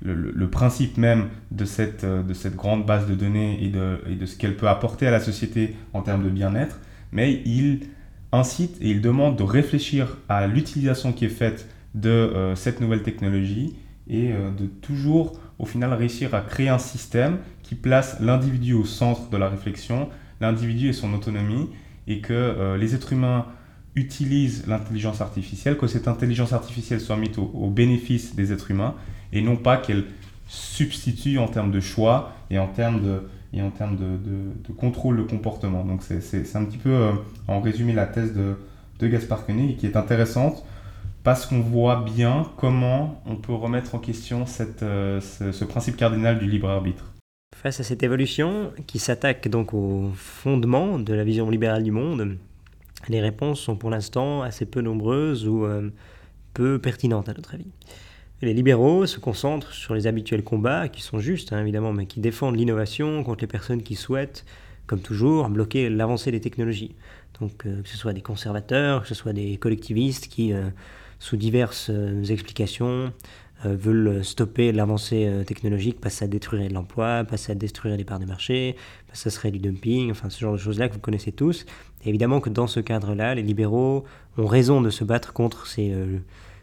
le, 0.00 0.48
principe 0.48 0.98
même 0.98 1.28
de 1.50 1.64
cette, 1.64 2.04
de 2.04 2.34
cette 2.34 2.54
grande 2.54 2.86
base 2.86 3.08
de 3.08 3.14
données 3.14 3.64
et 3.64 3.68
de, 3.68 4.00
et 4.08 4.14
de 4.14 4.26
ce 4.26 4.36
qu'elle 4.36 4.56
peut 4.56 4.68
apporter 4.68 5.08
à 5.08 5.10
la 5.10 5.18
société 5.18 5.74
en 5.92 6.02
termes 6.02 6.22
de 6.22 6.30
bien-être, 6.30 6.78
mais 7.10 7.42
il 7.44 7.88
incite 8.30 8.76
et 8.80 8.90
il 8.90 9.00
demande 9.00 9.36
de 9.36 9.42
réfléchir 9.42 10.18
à 10.28 10.46
l'utilisation 10.46 11.12
qui 11.12 11.24
est 11.24 11.30
faite 11.30 11.68
de 11.96 12.52
cette 12.54 12.80
nouvelle 12.80 13.02
technologie 13.02 13.76
et 14.08 14.30
de 14.30 14.66
toujours 14.66 15.38
au 15.58 15.66
final 15.66 15.92
réussir 15.92 16.34
à 16.34 16.40
créer 16.40 16.68
un 16.68 16.78
système 16.78 17.38
qui 17.62 17.74
place 17.74 18.18
l'individu 18.20 18.72
au 18.72 18.84
centre 18.84 19.28
de 19.30 19.36
la 19.36 19.48
réflexion, 19.48 20.08
l'individu 20.42 20.88
et 20.88 20.92
son 20.92 21.14
autonomie, 21.14 21.70
et 22.06 22.20
que 22.20 22.34
euh, 22.34 22.76
les 22.76 22.94
êtres 22.94 23.14
humains 23.14 23.46
utilisent 23.94 24.66
l'intelligence 24.66 25.22
artificielle, 25.22 25.78
que 25.78 25.86
cette 25.86 26.08
intelligence 26.08 26.52
artificielle 26.52 27.00
soit 27.00 27.16
mise 27.16 27.38
au, 27.38 27.70
bénéfice 27.70 28.34
des 28.34 28.52
êtres 28.52 28.70
humains, 28.70 28.94
et 29.32 29.40
non 29.40 29.56
pas 29.56 29.78
qu'elle 29.78 30.04
substitue 30.48 31.38
en 31.38 31.48
termes 31.48 31.70
de 31.70 31.80
choix 31.80 32.34
et 32.50 32.58
en 32.58 32.66
termes 32.66 33.00
de, 33.00 33.22
contrôle 34.76 35.16
de 35.16 35.22
comportement. 35.22 35.84
Donc 35.84 36.02
c'est 36.02 36.56
un 36.56 36.64
petit 36.64 36.78
peu, 36.78 36.90
euh, 36.90 37.12
en 37.48 37.60
résumé, 37.60 37.94
la 37.94 38.06
thèse 38.06 38.34
de, 38.34 38.56
de 38.98 39.06
Gaspard 39.08 39.46
Koenig, 39.46 39.76
qui 39.78 39.86
est 39.86 39.96
intéressante 39.96 40.64
parce 41.22 41.46
qu'on 41.46 41.60
voit 41.60 42.04
bien 42.04 42.46
comment 42.56 43.22
on 43.26 43.36
peut 43.36 43.54
remettre 43.54 43.94
en 43.94 43.98
question 43.98 44.44
euh, 44.82 45.20
ce, 45.20 45.64
principe 45.64 45.96
cardinal 45.96 46.38
du 46.38 46.46
libre 46.46 46.68
arbitre. 46.68 47.11
Face 47.62 47.78
à 47.78 47.84
cette 47.84 48.02
évolution 48.02 48.72
qui 48.88 48.98
s'attaque 48.98 49.46
donc 49.46 49.72
au 49.72 50.10
fondement 50.16 50.98
de 50.98 51.14
la 51.14 51.22
vision 51.22 51.48
libérale 51.48 51.84
du 51.84 51.92
monde, 51.92 52.36
les 53.08 53.20
réponses 53.20 53.60
sont 53.60 53.76
pour 53.76 53.88
l'instant 53.88 54.42
assez 54.42 54.66
peu 54.66 54.80
nombreuses 54.80 55.46
ou 55.46 55.64
euh, 55.64 55.90
peu 56.54 56.80
pertinentes 56.80 57.28
à 57.28 57.34
notre 57.34 57.54
avis. 57.54 57.70
Les 58.40 58.52
libéraux 58.52 59.06
se 59.06 59.20
concentrent 59.20 59.72
sur 59.72 59.94
les 59.94 60.08
habituels 60.08 60.42
combats, 60.42 60.88
qui 60.88 61.02
sont 61.02 61.20
justes 61.20 61.52
hein, 61.52 61.60
évidemment, 61.60 61.92
mais 61.92 62.06
qui 62.06 62.18
défendent 62.18 62.56
l'innovation 62.56 63.22
contre 63.22 63.42
les 63.42 63.46
personnes 63.46 63.84
qui 63.84 63.94
souhaitent, 63.94 64.44
comme 64.88 65.00
toujours, 65.00 65.48
bloquer 65.48 65.88
l'avancée 65.88 66.32
des 66.32 66.40
technologies. 66.40 66.96
Donc 67.40 67.64
euh, 67.64 67.80
que 67.80 67.88
ce 67.88 67.96
soit 67.96 68.12
des 68.12 68.22
conservateurs, 68.22 69.02
que 69.02 69.08
ce 69.08 69.14
soit 69.14 69.32
des 69.32 69.56
collectivistes 69.56 70.26
qui 70.26 70.52
sous 71.22 71.36
diverses 71.36 71.88
euh, 71.88 72.24
explications, 72.24 72.86
euh, 72.86 73.08
veulent 73.70 74.24
stopper 74.24 74.72
l'avancée 74.72 75.26
euh, 75.26 75.44
technologique 75.44 76.00
parce 76.00 76.22
détruirait 76.22 76.68
de 76.68 76.74
l'emploi, 76.74 77.24
parce 77.28 77.42
que 77.42 77.46
ça 77.48 77.54
détruirait 77.54 77.96
des 77.96 78.04
parts 78.04 78.18
de 78.18 78.24
marché, 78.24 78.76
parce 79.06 79.20
ça 79.20 79.30
serait 79.30 79.50
du 79.50 79.58
dumping, 79.58 80.10
enfin 80.10 80.30
ce 80.30 80.40
genre 80.40 80.52
de 80.52 80.58
choses-là 80.58 80.88
que 80.88 80.94
vous 80.94 81.00
connaissez 81.00 81.32
tous. 81.32 81.66
Évidemment 82.04 82.40
que 82.40 82.50
dans 82.50 82.66
ce 82.66 82.80
cadre-là, 82.80 83.34
les 83.34 83.42
libéraux 83.42 84.04
ont 84.38 84.46
raison 84.46 84.80
de 84.80 84.90
se 84.90 85.04
battre 85.04 85.32
contre 85.32 85.66
ces, 85.66 85.94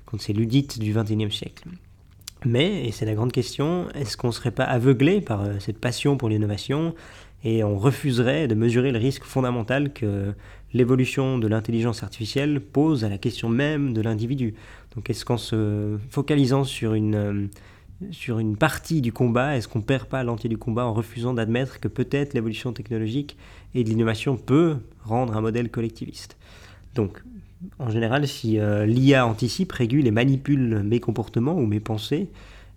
contre 0.06 0.24
ces 0.24 0.34
ludites 0.34 0.80
du 0.80 0.94
XXIe 0.94 1.32
siècle. 1.32 1.64
Mais, 2.46 2.86
et 2.86 2.92
c'est 2.92 3.06
la 3.06 3.14
grande 3.14 3.32
question, 3.32 3.88
est-ce 3.96 4.18
qu'on 4.18 4.28
ne 4.28 4.34
serait 4.34 4.52
pas 4.52 4.64
aveuglé 4.64 5.22
par 5.22 5.44
cette 5.60 5.78
passion 5.78 6.18
pour 6.18 6.30
l'innovation 6.30 6.94
et 7.44 7.64
on 7.64 7.78
refuserait 7.78 8.48
de 8.48 8.56
mesurer 8.56 8.92
le 8.92 9.00
risque 9.00 9.24
fondamental 9.24 9.94
que 9.94 10.34
l'évolution 10.74 11.38
de 11.38 11.48
l'intelligence 11.48 12.04
artificielle 12.04 12.62
pose 12.62 13.04
à 13.04 13.10
la 13.10 13.18
question 13.18 13.50
même 13.50 13.94
de 13.94 14.02
l'individu. 14.02 14.54
Donc 14.96 15.10
est-ce 15.10 15.26
qu'en 15.26 15.38
se 15.38 15.98
focalisant 16.10 16.64
sur 16.64 16.94
une, 16.94 17.50
euh, 18.02 18.56
partie 18.60 19.02
du 19.02 19.12
combat, 19.12 19.58
est-ce 19.58 19.68
qu'on 19.68 19.82
perd 19.82 20.06
pas 20.06 20.24
l'entier 20.24 20.50
du 20.50 20.58
combat 20.58 20.86
en 20.86 20.94
refusant 20.94 21.34
d'admettre 21.34 21.80
que 21.80 21.88
peut-être 21.88 22.34
l'évolution 22.34 22.74
technologique 22.74 23.38
et 23.76 23.84
de 23.84 23.90
l'innovation 23.90 24.38
peut 24.38 24.78
rendre 25.04 25.36
un 25.36 25.42
modèle 25.42 25.70
collectiviste? 25.70 26.38
Donc 26.96 27.24
en 27.78 27.90
général, 27.90 28.28
si 28.28 28.60
euh, 28.60 28.86
l'IA 28.86 29.26
anticipe, 29.26 29.72
régule 29.72 30.08
et 30.08 30.12
manipule 30.12 30.82
mes 30.84 31.00
comportements 31.00 31.56
ou 31.56 31.66
mes 31.66 31.80
pensées, 31.80 32.30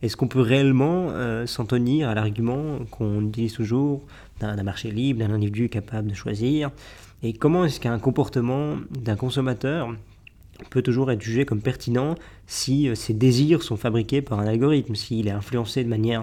est-ce 0.03 0.17
qu'on 0.17 0.27
peut 0.27 0.41
réellement 0.41 1.11
euh, 1.11 1.47
s'en 1.47 1.65
tenir 1.65 2.09
à 2.09 2.15
l'argument 2.15 2.79
qu'on 2.91 3.29
utilise 3.29 3.53
toujours 3.53 4.03
d'un 4.41 4.61
marché 4.65 4.91
libre, 4.91 5.21
d'un 5.21 5.33
individu 5.33 5.69
capable 5.69 6.09
de 6.09 6.15
choisir? 6.15 6.73
Et 7.23 7.33
comment 7.33 7.65
est-ce 7.65 7.79
qu'un 7.79 7.99
comportement 7.99 8.77
d'un 8.91 9.17
consommateur 9.17 9.95
peut 10.71 10.83
toujours 10.83 11.11
être 11.11 11.23
jugé 11.23 11.45
comme 11.45 11.61
pertinent 11.61 12.15
si 12.47 12.89
euh, 12.89 12.95
ses 12.95 13.15
désirs 13.15 13.63
sont 13.63 13.77
fabriqués 13.77 14.23
par 14.23 14.41
un 14.41 14.47
algorithme, 14.47 14.95
s'il 14.95 15.29
est 15.29 15.33
influencé 15.33 15.85
de 15.85 15.89
manière 15.89 16.23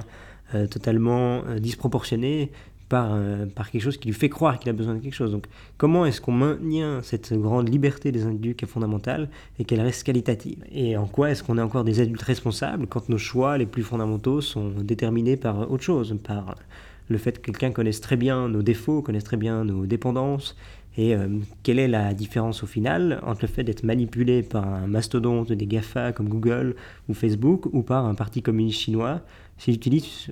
euh, 0.56 0.68
totalement 0.68 1.44
disproportionnée 1.60 2.51
par, 2.89 3.12
euh, 3.13 3.46
par 3.46 3.70
quelque 3.70 3.84
chose 3.84 3.98
qui 3.98 4.08
lui 4.08 4.15
fait 4.15 4.29
croire 4.29 4.60
qu'il 4.60 4.70
a 4.70 4.74
besoin 4.74 4.96
de 4.96 5.00
quelque 5.00 5.13
chose? 5.13 5.32
Donc 5.32 5.46
comment 5.77 6.06
est-ce 6.06 6.20
qu'on 6.20 6.32
maintient 6.34 7.01
cette 7.01 7.34
grande 7.34 7.70
liberté 7.70 8.12
des 8.12 8.24
individus 8.24 8.56
qui 8.56 8.65
est 8.65 8.68
fondamentale 8.68 9.29
et 9.58 9.63
qu'elle 9.63 9.82
reste 9.82 10.03
qualitative? 10.03 10.63
Et 10.72 10.98
en 10.98 11.06
quoi 11.06 11.32
est-ce 11.32 11.44
qu'on 11.44 11.58
est 11.58 11.62
encore 11.62 11.84
des 11.84 12.01
adultes 12.01 12.24
responsables 12.24 12.88
quand 12.88 13.08
nos 13.08 13.18
choix 13.18 13.58
les 13.58 13.65
plus 13.65 13.84
fondamentaux 13.84 14.41
sont 14.41 14.70
déterminés 14.70 15.38
par 15.38 15.72
autre 15.72 15.84
chose, 15.84 16.18
par 16.24 16.56
le 17.08 17.18
fait 17.18 17.41
que 17.41 17.46
quelqu'un 17.51 17.72
connaisse 17.72 18.01
très 18.01 18.18
bien 18.18 18.50
nos 18.50 18.62
défauts, 18.62 19.01
connaisse 19.01 19.24
très 19.24 19.38
bien 19.38 19.63
nos 19.65 19.86
dépendances 19.86 20.56
et 21.00 21.15
euh, 21.15 21.29
quelle 21.63 21.79
est 21.79 21.88
la 21.88 22.13
différence 22.13 22.62
au 22.62 22.68
final 22.68 23.22
entre 23.25 23.44
le 23.44 23.48
fait 23.48 23.63
d'être 23.63 23.84
manipulé 23.84 24.44
par 24.44 24.68
un 24.68 24.86
mastodonte 24.86 25.53
des 25.53 25.65
GAFA 25.65 26.12
comme 26.12 26.27
Google 26.27 26.75
ou 27.08 27.13
Facebook 27.13 27.68
ou 27.72 27.84
par 27.84 28.06
un 28.06 28.15
parti 28.15 28.41
communiste 28.41 28.82
chinois 28.82 29.22
s'il 29.58 29.75
utilise 29.75 30.27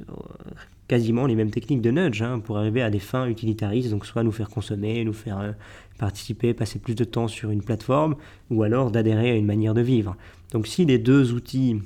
quasiment 0.90 1.26
les 1.26 1.36
mêmes 1.36 1.52
techniques 1.52 1.82
de 1.82 1.92
nudge 1.92 2.22
hein, 2.22 2.40
pour 2.40 2.58
arriver 2.58 2.82
à 2.82 2.90
des 2.90 3.00
fins 3.00 3.28
utilitaristes, 3.28 3.92
donc 3.92 4.06
soit 4.06 4.24
nous 4.24 4.32
faire 4.34 4.50
consommer, 4.50 5.06
nous 5.06 5.14
faire 5.14 5.40
euh, 5.40 5.52
participer, 6.00 6.54
passer 6.54 6.80
plus 6.80 6.96
de 6.96 7.06
temps 7.06 7.30
sur 7.30 7.50
une 7.50 7.62
plateforme, 7.62 8.16
ou 8.50 8.64
alors 8.64 8.92
d'adhérer 8.92 9.32
à 9.32 9.36
une 9.36 9.46
manière 9.46 9.74
de 9.74 9.82
vivre. 9.82 10.18
Donc 10.52 10.68
si 10.68 10.86
les 10.86 10.98
deux 10.98 11.32
outils, 11.32 11.82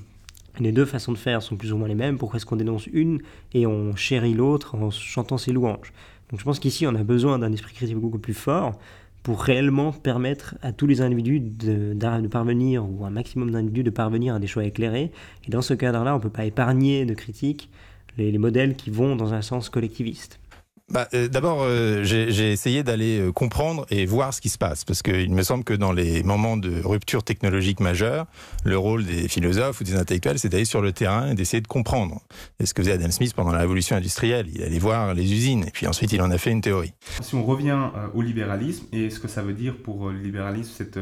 les 0.59 0.71
deux 0.71 0.85
façons 0.85 1.11
de 1.11 1.17
faire 1.17 1.43
sont 1.43 1.55
plus 1.55 1.71
ou 1.71 1.77
moins 1.77 1.87
les 1.87 1.95
mêmes, 1.95 2.17
pourquoi 2.17 2.37
est-ce 2.37 2.47
qu'on 2.47 2.55
dénonce 2.55 2.87
une 2.87 3.21
et 3.53 3.67
on 3.67 3.95
chérit 3.95 4.33
l'autre 4.33 4.75
en 4.75 4.89
chantant 4.89 5.37
ses 5.37 5.51
louanges? 5.51 5.93
Donc 6.31 6.39
je 6.39 6.45
pense 6.45 6.59
qu'ici 6.59 6.87
on 6.87 6.95
a 6.95 7.03
besoin 7.03 7.39
d'un 7.39 7.51
esprit 7.51 7.73
critique 7.73 7.97
beaucoup 7.97 8.19
plus 8.19 8.33
fort 8.33 8.79
pour 9.23 9.43
réellement 9.43 9.91
permettre 9.91 10.55
à 10.61 10.71
tous 10.71 10.87
les 10.87 11.01
individus 11.01 11.39
de, 11.39 12.27
parvenir, 12.27 12.83
ou 12.89 13.05
un 13.05 13.11
maximum 13.11 13.51
d'individus 13.51 13.83
de 13.83 13.89
parvenir 13.91 14.35
à 14.35 14.39
des 14.39 14.47
choix 14.47 14.63
éclairés. 14.63 15.11
Et 15.45 15.51
dans 15.51 15.61
ce 15.61 15.73
cadre-là, 15.73 16.13
on 16.13 16.17
ne 16.17 16.23
peut 16.23 16.29
pas 16.29 16.45
épargner 16.45 17.05
de 17.05 17.13
critiques 17.13 17.69
les, 18.17 18.35
modèles 18.37 18.75
qui 18.75 18.89
vont 18.89 19.15
dans 19.15 19.33
un 19.33 19.41
sens 19.41 19.69
collectiviste 19.69 20.39
bah, 20.91 21.07
euh, 21.13 21.27
D'abord, 21.27 21.59
euh, 21.61 22.03
j'ai 22.03 22.51
essayé 22.51 22.83
d'aller 22.83 23.19
euh, 23.19 23.31
comprendre 23.31 23.85
et 23.89 24.05
voir 24.05 24.33
ce 24.33 24.41
qui 24.41 24.49
se 24.49 24.57
passe, 24.57 24.83
parce 24.83 25.01
qu'il 25.01 25.33
me 25.33 25.43
semble 25.43 25.63
que 25.63 25.73
dans 25.73 25.91
les 25.91 26.23
moments 26.23 26.57
de 26.57 26.81
rupture 26.83 27.23
technologique 27.23 27.79
majeure, 27.79 28.27
le 28.63 28.77
rôle 28.77 29.05
des 29.05 29.27
philosophes 29.27 29.81
ou 29.81 29.83
des 29.83 29.95
intellectuels, 29.95 30.39
c'est 30.39 30.49
d'aller 30.49 30.65
sur 30.65 30.81
le 30.81 30.91
terrain 30.91 31.31
et 31.31 31.35
d'essayer 31.35 31.61
de 31.61 31.67
comprendre. 31.67 32.21
Et 32.59 32.65
ce 32.65 32.73
que 32.73 32.81
faisait 32.81 32.93
Adam 32.93 33.11
Smith 33.11 33.33
pendant 33.33 33.51
la 33.51 33.59
révolution 33.59 33.95
industrielle, 33.95 34.47
il 34.53 34.61
allait 34.63 34.79
voir 34.79 35.13
les 35.13 35.31
usines, 35.31 35.63
et 35.65 35.71
puis 35.71 35.87
ensuite 35.87 36.11
il 36.11 36.21
en 36.21 36.31
a 36.31 36.37
fait 36.37 36.51
une 36.51 36.61
théorie. 36.61 36.93
Si 37.21 37.35
on 37.35 37.43
revient 37.43 37.89
au 38.13 38.21
libéralisme, 38.21 38.85
et 38.91 39.09
ce 39.09 39.19
que 39.19 39.27
ça 39.27 39.41
veut 39.41 39.53
dire 39.53 39.77
pour 39.77 40.09
le 40.09 40.19
libéralisme, 40.19 40.71
cette 40.77 40.99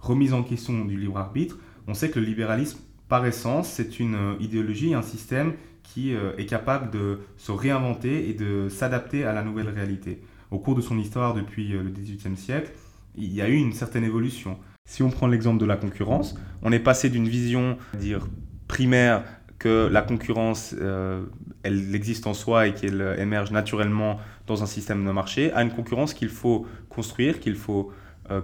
remise 0.00 0.32
en 0.32 0.42
question 0.42 0.84
du 0.84 0.98
libre 0.98 1.18
arbitre, 1.18 1.56
on 1.86 1.94
sait 1.94 2.10
que 2.10 2.18
le 2.18 2.26
libéralisme, 2.26 2.78
par 3.08 3.24
essence, 3.24 3.68
c'est 3.68 4.00
une 4.00 4.36
idéologie, 4.38 4.92
un 4.92 5.02
système 5.02 5.54
qui 5.92 6.14
euh, 6.14 6.32
est 6.36 6.46
capable 6.46 6.90
de 6.90 7.20
se 7.36 7.50
réinventer 7.50 8.28
et 8.28 8.34
de 8.34 8.68
s'adapter 8.68 9.24
à 9.24 9.32
la 9.32 9.42
nouvelle 9.42 9.68
réalité. 9.68 10.22
Au 10.50 10.58
cours 10.58 10.74
de 10.74 10.80
son 10.80 10.98
histoire 10.98 11.34
depuis 11.34 11.74
euh, 11.74 11.82
le 11.82 11.90
XVIIIe 11.90 12.36
siècle, 12.36 12.70
il 13.16 13.32
y 13.32 13.40
a 13.40 13.48
eu 13.48 13.54
une 13.54 13.72
certaine 13.72 14.04
évolution. 14.04 14.58
Si 14.84 15.02
on 15.02 15.10
prend 15.10 15.26
l'exemple 15.26 15.58
de 15.58 15.66
la 15.66 15.76
concurrence, 15.76 16.34
on 16.62 16.72
est 16.72 16.78
passé 16.78 17.10
d'une 17.10 17.28
vision 17.28 17.78
dire 17.98 18.28
primaire 18.68 19.24
que 19.58 19.88
la 19.90 20.02
concurrence, 20.02 20.74
euh, 20.78 21.24
elle 21.62 21.94
existe 21.94 22.26
en 22.26 22.34
soi 22.34 22.68
et 22.68 22.74
qu'elle 22.74 23.16
émerge 23.18 23.50
naturellement 23.50 24.18
dans 24.46 24.62
un 24.62 24.66
système 24.66 25.04
de 25.04 25.10
marché, 25.10 25.52
à 25.52 25.62
une 25.62 25.70
concurrence 25.70 26.14
qu'il 26.14 26.28
faut 26.28 26.66
construire, 26.88 27.40
qu'il 27.40 27.56
faut 27.56 27.92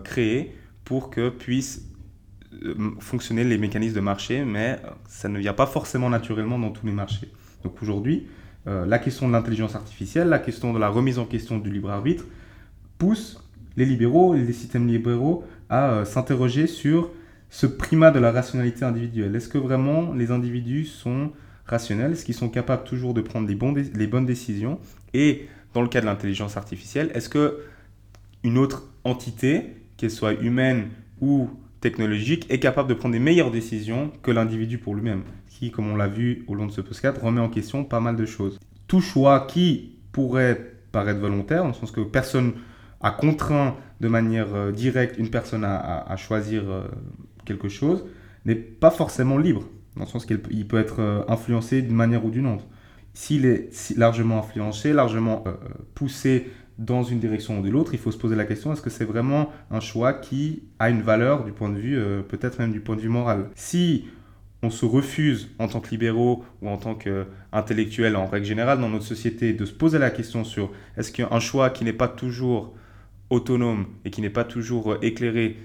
créer 0.03 0.57
pour 0.85 1.11
que 1.11 1.29
puisse 1.29 1.94
fonctionner 3.01 3.45
les 3.45 3.59
mécanismes 3.59 3.97
de 3.97 4.01
marché, 4.01 4.45
mais 4.45 4.79
euh, 4.85 4.89
ça 5.09 5.29
ne 5.29 5.39
vient 5.39 5.53
pas 5.53 5.67
forcément 5.67 6.11
naturellement 6.11 6.59
dans 6.59 6.71
tous 6.71 6.87
les 6.87 6.93
marchés. 6.93 7.31
Donc 7.63 7.81
aujourd'hui, 7.83 8.27
euh, 8.67 8.87
la 8.87 8.99
question 8.99 9.29
de 9.29 9.33
l'intelligence 9.33 9.75
artificielle, 9.75 10.29
la 10.29 10.39
question 10.39 10.73
de 10.73 10.79
la 10.79 10.89
remise 10.89 11.19
en 11.19 11.25
question 11.25 11.59
du 11.59 11.71
libre 11.71 11.91
arbitre, 11.91 12.25
pousse 12.99 13.43
les 13.77 13.85
libéraux 13.85 14.35
les 14.35 14.53
systèmes 14.53 14.87
libéraux 14.87 15.45
à 15.69 16.05
s'interroger 16.05 16.67
sur 16.67 17.11
ce 17.51 17.67
primat 17.67 18.11
de 18.11 18.19
la 18.21 18.31
rationalité 18.31 18.85
individuelle. 18.85 19.35
Est-ce 19.35 19.49
que 19.49 19.59
vraiment 19.59 20.13
les 20.13 20.31
individus 20.31 20.85
sont 20.85 21.33
rationnels? 21.67 22.13
Est-ce 22.13 22.25
qu'ils 22.25 22.35
sont 22.35 22.49
capables 22.49 22.85
toujours 22.85 23.15
de 23.15 23.21
prendre 23.21 23.49
les, 23.49 23.83
les 23.95 24.07
bonnes 24.07 24.27
décisions? 24.27 24.79
Et 25.13 25.49
dans 25.73 25.83
le 25.83 25.89
cas 25.89 26.01
de 26.01 26.07
l'intelligence 26.07 26.57
artificielle, 26.57 27.11
est-ce 27.15 27.29
que 27.29 27.59
une 28.45 28.59
autre 28.59 28.85
entité, 29.05 29.75
qu'elle 29.97 30.11
soit 30.11 30.35
humaine 30.35 30.89
ou 31.21 31.49
technologique 31.85 32.47
est 32.49 32.61
capable 32.61 32.89
de 32.89 32.95
prendre 32.95 33.13
des 33.13 33.21
meilleures 33.21 33.51
décisions 33.51 34.11
que 34.23 34.31
l'individu 34.31 34.79
pour 34.79 34.95
lui-même, 34.95 35.23
qui, 35.49 35.71
comme 35.71 35.87
on 35.87 35.97
l'a 35.97 36.09
vu 36.09 36.43
au 36.49 36.55
long 36.55 36.65
de 36.65 36.73
ce 36.73 36.81
podcast, 36.81 37.19
remet 37.23 37.43
en 37.43 37.51
question 37.51 37.85
pas 37.85 38.01
mal 38.01 38.17
de 38.17 38.25
choses. 38.25 38.59
Tout 38.89 39.03
choix 39.03 39.47
qui 39.47 39.99
pourrait 40.11 40.77
paraître 40.93 41.21
volontaire, 41.21 41.61
dans 41.61 41.69
le 41.69 41.75
sens 41.75 41.91
que 41.91 42.01
personne 42.01 42.55
a 43.03 43.11
contraint 43.11 43.77
de 44.01 44.09
manière 44.09 44.55
euh, 44.55 44.73
directe 44.73 45.19
une 45.19 45.29
personne 45.29 45.63
à, 45.63 46.17
choisir 46.17 46.63
euh, 46.67 46.85
quelque 47.45 47.69
chose, 47.69 48.07
n'est 48.47 48.55
pas 48.55 48.91
forcément 48.91 49.37
libre. 49.37 49.65
dans 49.97 50.05
le 50.05 50.09
sens 50.09 50.25
qu'il 50.25 50.41
il 50.51 50.67
peut 50.67 50.79
être 50.79 51.01
euh, 51.01 51.23
influencé 51.29 51.83
d'une 51.83 51.97
manière 51.97 52.25
ou 52.25 52.31
d'une 52.31 52.47
autre. 52.47 52.65
S'il 53.13 53.45
est 53.45 53.69
largement 53.95 54.39
influencé, 54.39 54.95
largement 54.95 55.45
poussé 55.95 56.51
dans 56.79 57.03
une 57.03 57.21
direction 57.21 57.61
ou 57.61 57.63
de 57.63 57.71
l'autre, 57.71 57.95
il 57.95 58.01
faut 58.01 58.11
se 58.11 58.19
poser 58.19 58.37
la 58.37 58.45
question 58.45 58.73
est-ce 58.73 58.83
que 58.83 58.91
c'est 58.91 59.05
vraiment 59.05 59.53
un 59.71 59.81
choix 59.81 60.13
qui 60.13 60.65
a 60.79 60.91
une 60.91 61.03
valeur 61.03 61.45
du 61.45 61.53
point 61.53 61.71
de 61.71 61.79
vue, 61.79 61.97
euh, 61.97 62.23
peut-être 62.23 62.59
même 62.59 62.73
du 62.73 62.81
point 62.81 62.97
de 62.97 63.01
vue 63.01 63.09
moral? 63.09 63.49
Si 63.55 64.07
on 64.63 64.71
se 64.71 64.87
refuse 64.87 65.51
en 65.59 65.69
tant 65.69 65.81
que 65.81 65.91
libéraux 65.91 66.43
ou 66.63 66.69
en 66.69 66.79
tant 66.79 66.95
qu'intellectuels 66.95 68.17
en 68.17 68.27
règle 68.27 68.47
générale 68.47 68.81
dans 68.81 68.89
notre 68.89 69.05
société 69.05 69.53
de 69.53 69.65
se 69.65 69.73
poser 69.73 69.99
la 69.99 70.11
question 70.11 70.43
sur 70.43 70.73
est-ce 70.97 71.13
qu'un 71.13 71.41
choix 71.41 71.71
qui 71.71 71.85
n'est 71.85 71.93
pas 71.93 72.09
toujours 72.09 72.75
autonome 73.31 73.87
et 74.05 74.11
qui 74.11 74.23
n'est 74.23 74.31
pas 74.31 74.45
toujours 74.45 74.93
euh, 74.93 74.99
éclairé 75.03 75.59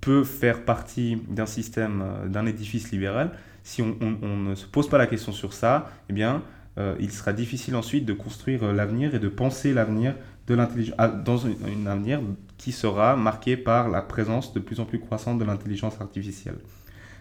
peut 0.00 0.24
faire 0.24 0.64
partie 0.64 1.16
d'un 1.28 1.46
système, 1.46 2.02
euh, 2.02 2.28
d'un 2.28 2.46
édifice 2.46 2.90
libéral, 2.90 3.32
si 3.62 3.82
on, 3.82 3.96
ne 4.00 4.54
se 4.54 4.66
pose 4.66 4.88
pas 4.88 4.96
la 4.96 5.06
question 5.06 5.32
sur 5.32 5.52
ça, 5.52 5.90
eh 6.08 6.12
bien, 6.14 6.42
euh, 6.78 6.94
il 7.00 7.10
sera 7.10 7.32
difficile 7.32 7.74
ensuite 7.74 8.04
de 8.04 8.12
construire 8.12 8.62
euh, 8.62 8.72
l'avenir 8.72 9.14
et 9.14 9.18
de 9.18 9.28
penser 9.28 9.72
l'avenir 9.72 10.14
de 10.46 10.54
l'intelligence 10.54 10.94
ah, 10.98 11.08
dans 11.08 11.46
un 11.46 11.50
un 11.50 11.86
avenir 11.86 12.20
qui 12.56 12.72
sera 12.72 13.16
marqué 13.16 13.56
par 13.56 13.88
la 13.88 14.00
présence 14.00 14.52
de 14.54 14.60
plus 14.60 14.78
en 14.78 14.84
plus 14.84 15.00
croissante 15.00 15.38
de 15.38 15.44
l'intelligence 15.44 16.00
artificielle. 16.00 16.58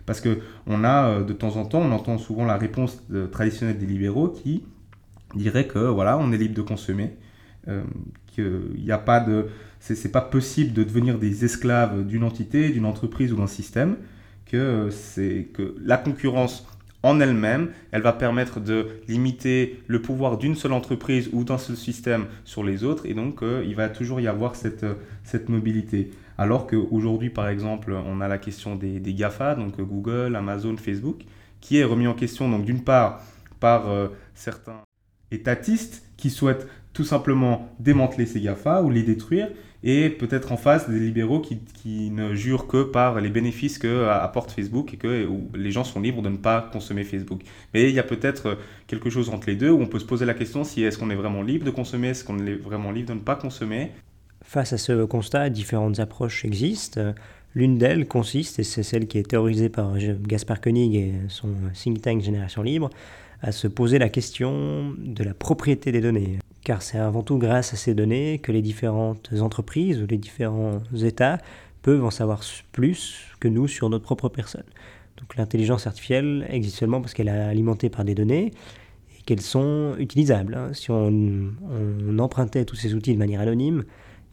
Parce 0.06 0.22
que 0.22 0.40
on 0.68 0.84
a 0.84 1.08
euh, 1.08 1.24
de 1.24 1.34
temps 1.34 1.56
en 1.56 1.66
temps, 1.66 1.82
on 1.82 1.92
entend 1.92 2.18
souvent 2.20 2.46
la 2.46 2.58
réponse 2.58 3.02
traditionnelle 3.32 3.80
des 3.80 3.88
libéraux 3.88 4.30
qui 4.30 4.64
dirait 5.36 5.66
que 5.66 5.80
voilà, 5.80 6.18
on 6.18 6.32
est 6.32 6.38
libre 6.38 6.56
de 6.56 6.62
consommer, 6.62 7.18
qu'il 8.28 8.72
n'y 8.78 8.92
a 8.92 8.98
pas 8.98 9.20
de, 9.20 9.48
c'est 9.82 10.12
pas 10.12 10.22
possible 10.22 10.72
de 10.72 10.84
devenir 10.84 11.20
des 11.20 11.44
esclaves 11.44 12.06
d'une 12.08 12.24
entité, 12.24 12.70
d'une 12.70 12.86
entreprise 12.86 13.34
ou 13.34 13.36
d'un 13.36 13.48
système, 13.48 13.98
que 14.46 14.90
c'est 14.90 15.50
que 15.54 15.76
la 15.84 15.98
concurrence 15.98 16.66
en 17.04 17.20
elle-même, 17.20 17.70
elle 17.92 18.02
va 18.02 18.14
permettre 18.14 18.60
de 18.60 18.88
limiter 19.08 19.82
le 19.88 20.02
pouvoir 20.02 20.38
d'une 20.38 20.56
seule 20.56 20.74
entreprise 20.74 21.30
ou 21.32 21.44
d'un 21.44 21.58
seul 21.58 21.78
système 21.78 22.26
sur 22.44 22.64
les 22.64 22.84
autres, 22.84 23.06
et 23.06 23.14
donc 23.14 23.44
euh, 23.44 23.64
il 23.68 23.76
va 23.76 23.88
toujours 23.90 24.20
y 24.20 24.28
avoir 24.28 24.56
cette, 24.56 24.84
euh, 24.84 24.96
cette 25.24 25.48
mobilité. 25.50 26.12
Alors 26.38 26.68
qu'aujourd'hui, 26.68 27.30
par 27.30 27.50
exemple, 27.50 27.94
on 27.94 28.22
a 28.22 28.28
la 28.28 28.38
question 28.38 28.76
des, 28.76 29.00
GAFA, 29.14 29.56
donc 29.56 29.80
euh, 29.80 29.84
Google, 29.84 30.36
Amazon, 30.36 30.76
Facebook, 30.78 31.22
qui 31.62 31.78
est 31.78 31.84
remis 31.84 32.08
en 32.08 32.14
question, 32.14 32.60
d'une 32.60 32.84
part, 32.84 33.22
par 33.60 33.86
certains 34.36 34.84
étatistes 35.32 36.04
qui 36.16 36.30
souhaitent 36.30 36.68
tout 36.94 37.04
simplement 37.04 37.74
démanteler 37.80 38.28
ces 38.28 38.40
GAFA 38.40 38.84
ou 38.84 38.92
les 38.92 39.02
détruire, 39.02 39.50
et 39.84 40.10
peut-être 40.10 40.52
en 40.52 40.58
face 40.58 40.90
des 40.90 41.00
libéraux 41.00 41.40
qui, 41.40 41.60
qui 41.60 42.10
ne 42.10 42.34
jurent 42.34 42.68
que 42.68 42.84
par 42.84 43.22
les 43.22 43.30
bénéfices 43.30 43.78
que 43.78 43.88
euh, 43.88 44.14
apporte 44.14 44.52
Facebook 44.52 44.94
et 44.94 44.98
que 44.98 45.28
les 45.56 45.72
gens 45.72 45.84
sont 45.84 46.00
libres 46.00 46.22
de 46.22 46.30
ne 46.30 46.38
pas 46.38 46.70
consommer 46.72 47.04
Facebook. 47.04 47.42
Mais 47.74 47.90
il 47.90 47.96
y 47.96 48.00
a 48.00 48.04
peut-être 48.04 48.46
euh, 48.48 48.56
quelque 48.88 49.10
chose 49.10 49.30
entre 49.30 49.48
les 49.48 49.56
deux 49.56 49.70
où 49.70 49.82
on 49.82 49.88
peut 49.88 50.00
se 50.00 50.06
poser 50.06 50.26
la 50.26 50.34
question 50.34 50.64
si 50.64 50.84
est-ce 50.84 50.98
qu'on 50.98 51.10
est 51.10 51.16
vraiment 51.16 51.42
libre 51.42 51.66
de 51.66 51.72
consommer, 51.72 52.10
est-ce 52.10 52.24
qu'on 52.24 52.40
est 52.46 52.56
vraiment 52.56 52.92
libre 52.92 53.10
de 53.10 53.14
ne 53.14 53.20
pas 53.20 53.36
consommer. 53.36 53.92
Face 54.44 54.74
à 54.74 54.78
ce 54.78 55.06
constat, 55.06 55.50
différentes 55.50 56.00
approches 56.00 56.46
existent. 56.46 57.14
L'une 57.54 57.78
d'elles 57.78 58.08
consiste, 58.08 58.60
et 58.60 58.64
c'est 58.64 58.84
celle 58.84 59.08
qui 59.08 59.18
est 59.18 59.30
théorisée 59.30 59.70
par 59.70 59.94
Gaspard 59.98 60.62
Koenig 60.62 60.96
et 60.96 61.14
son 61.28 61.50
think 61.74 62.02
tank 62.02 62.22
Génération 62.22 62.62
Libre, 62.62 62.90
à 63.42 63.52
se 63.52 63.68
poser 63.68 64.00
la 64.00 64.10
question 64.10 64.94
de 64.98 65.24
la 65.24 65.34
propriété 65.34 65.92
des 65.92 66.02
données. 66.02 66.40
Car 66.64 66.82
c'est 66.82 66.98
avant 66.98 67.24
tout 67.24 67.38
grâce 67.38 67.74
à 67.74 67.78
ces 67.78 67.94
données 67.94 68.40
que 68.40 68.52
les 68.52 68.62
différentes 68.62 69.30
entreprises 69.40 70.02
ou 70.02 70.08
les 70.08 70.18
différents 70.18 70.80
États 71.04 71.38
peuvent 71.82 72.04
en 72.04 72.12
savoir 72.12 72.42
plus 72.72 73.28
que 73.40 73.48
nous 73.48 73.68
sur 73.68 73.90
notre 73.90 74.04
propre 74.04 74.28
personne. 74.30 74.66
Donc 75.18 75.36
l'intelligence 75.38 75.88
artificielle 75.88 76.46
existe 76.50 76.78
seulement 76.78 77.02
parce 77.02 77.14
qu'elle 77.14 77.30
est 77.30 77.32
alimentée 77.32 77.90
par 77.90 78.04
des 78.04 78.16
données 78.16 78.52
et 79.18 79.22
qu'elles 79.26 79.42
sont 79.42 79.96
utilisables. 79.98 80.56
hein. 80.56 80.74
Si 80.74 80.92
on, 80.92 81.52
on 81.72 82.20
empruntait 82.20 82.66
tous 82.66 82.76
ces 82.76 82.94
outils 82.94 83.14
de 83.14 83.20
manière 83.20 83.42
anonyme, 83.42 83.84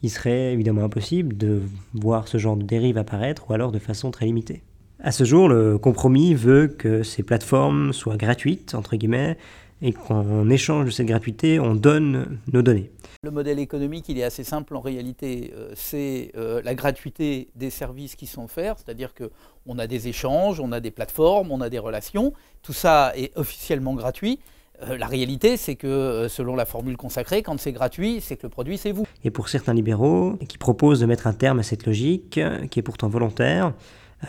il 0.03 0.09
serait 0.09 0.53
évidemment 0.53 0.83
impossible 0.83 1.37
de 1.37 1.61
voir 1.93 2.27
ce 2.27 2.37
genre 2.37 2.57
de 2.57 2.63
dérive 2.63 2.97
apparaître 2.97 3.49
ou 3.49 3.53
alors 3.53 3.71
de 3.71 3.79
façon 3.79 4.11
très 4.11 4.25
limitée. 4.25 4.61
À 5.05 5.11
ce 5.11 5.23
jour, 5.23 5.47
le 5.49 5.77
compromis 5.77 6.33
veut 6.33 6.65
que 6.65 7.03
ces 7.03 7.21
plateformes 7.21 7.93
soient 7.93 8.17
gratuites, 8.17 8.73
entre 8.73 8.95
guillemets, 8.95 9.37
et 9.83 9.93
qu'en 9.93 10.49
échange 10.49 10.85
de 10.85 10.89
cette 10.89 11.05
gratuité, 11.05 11.59
on 11.59 11.75
donne 11.75 12.39
nos 12.51 12.63
données. 12.63 12.89
Le 13.21 13.29
modèle 13.29 13.59
économique, 13.59 14.09
il 14.09 14.17
est 14.17 14.23
assez 14.23 14.43
simple 14.43 14.75
en 14.75 14.79
réalité. 14.79 15.53
Euh, 15.55 15.71
c'est 15.75 16.31
euh, 16.35 16.59
la 16.65 16.73
gratuité 16.73 17.49
des 17.55 17.69
services 17.69 18.15
qui 18.15 18.25
sont 18.25 18.45
offerts, 18.45 18.77
c'est-à-dire 18.79 19.13
qu'on 19.13 19.77
a 19.77 19.85
des 19.85 20.07
échanges, 20.07 20.59
on 20.59 20.71
a 20.71 20.79
des 20.79 20.89
plateformes, 20.89 21.51
on 21.51 21.61
a 21.61 21.69
des 21.69 21.77
relations. 21.77 22.33
Tout 22.63 22.73
ça 22.73 23.13
est 23.15 23.31
officiellement 23.37 23.93
gratuit. 23.93 24.39
Euh, 24.81 24.97
la 24.97 25.05
réalité, 25.05 25.55
c'est 25.55 25.75
que 25.75 26.25
selon 26.29 26.55
la 26.55 26.65
formule 26.65 26.97
consacrée, 26.97 27.43
quand 27.43 27.59
c'est 27.59 27.73
gratuit, 27.73 28.21
c'est 28.21 28.37
que 28.37 28.47
le 28.47 28.49
produit, 28.49 28.79
c'est 28.79 28.91
vous. 28.91 29.05
Et 29.23 29.29
pour 29.29 29.49
certains 29.49 29.75
libéraux 29.75 30.33
qui 30.49 30.57
proposent 30.57 31.01
de 31.01 31.05
mettre 31.05 31.27
un 31.27 31.33
terme 31.33 31.59
à 31.59 31.63
cette 31.63 31.85
logique, 31.85 32.39
qui 32.71 32.79
est 32.79 32.83
pourtant 32.83 33.07
volontaire, 33.07 33.71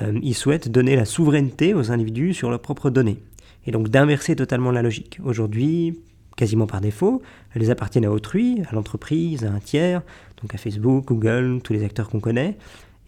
euh, 0.03 0.19
ils 0.23 0.35
souhaitent 0.35 0.69
donner 0.69 0.97
la 0.97 1.05
souveraineté 1.05 1.75
aux 1.75 1.91
individus 1.91 2.35
sur 2.35 2.51
leurs 2.51 2.61
propres 2.61 2.91
données. 2.91 3.19
Et 3.67 3.71
donc 3.71 3.89
d'inverser 3.89 4.37
totalement 4.37 4.71
la 4.71 4.83
logique. 4.83 5.19
Aujourd'hui, 5.25 5.99
quasiment 6.37 6.67
par 6.67 6.81
défaut, 6.81 7.23
elles 7.55 7.71
appartiennent 7.71 8.05
à 8.05 8.11
autrui, 8.11 8.63
à 8.71 8.75
l'entreprise, 8.75 9.45
à 9.45 9.51
un 9.51 9.59
tiers, 9.59 10.03
donc 10.43 10.55
à 10.55 10.59
Facebook, 10.59 11.07
Google, 11.07 11.61
tous 11.63 11.73
les 11.73 11.85
acteurs 11.85 12.09
qu'on 12.09 12.21
connaît. 12.21 12.57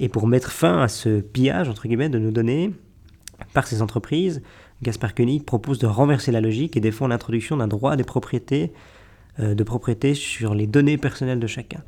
Et 0.00 0.08
pour 0.08 0.26
mettre 0.26 0.50
fin 0.50 0.82
à 0.82 0.88
ce 0.88 1.20
pillage, 1.20 1.68
entre 1.68 1.86
guillemets, 1.86 2.08
de 2.08 2.18
nos 2.18 2.30
données 2.30 2.72
par 3.52 3.66
ces 3.66 3.82
entreprises, 3.82 4.42
Gaspard 4.82 5.14
Koenig 5.14 5.44
propose 5.44 5.78
de 5.78 5.86
renverser 5.86 6.32
la 6.32 6.40
logique 6.40 6.76
et 6.76 6.80
défend 6.80 7.08
l'introduction 7.08 7.56
d'un 7.56 7.68
droit 7.68 7.96
euh, 7.96 9.54
de 9.54 9.62
propriété 9.64 10.14
sur 10.14 10.54
les 10.54 10.66
données 10.66 10.98
personnelles 10.98 11.40
de 11.40 11.46
chacun. 11.46 11.82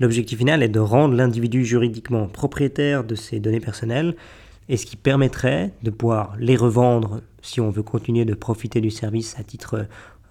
L'objectif 0.00 0.38
final 0.38 0.62
est 0.62 0.68
de 0.68 0.80
rendre 0.80 1.14
l'individu 1.14 1.64
juridiquement 1.64 2.26
propriétaire 2.26 3.04
de 3.04 3.14
ces 3.14 3.38
données 3.38 3.60
personnelles 3.60 4.16
et 4.70 4.78
ce 4.78 4.86
qui 4.86 4.96
permettrait 4.96 5.72
de 5.82 5.90
pouvoir 5.90 6.34
les 6.38 6.56
revendre 6.56 7.20
si 7.42 7.60
on 7.60 7.68
veut 7.68 7.82
continuer 7.82 8.24
de 8.24 8.34
profiter 8.34 8.80
du 8.80 8.90
service 8.90 9.38
à 9.38 9.42
titre 9.42 9.74
euh, 9.74 9.84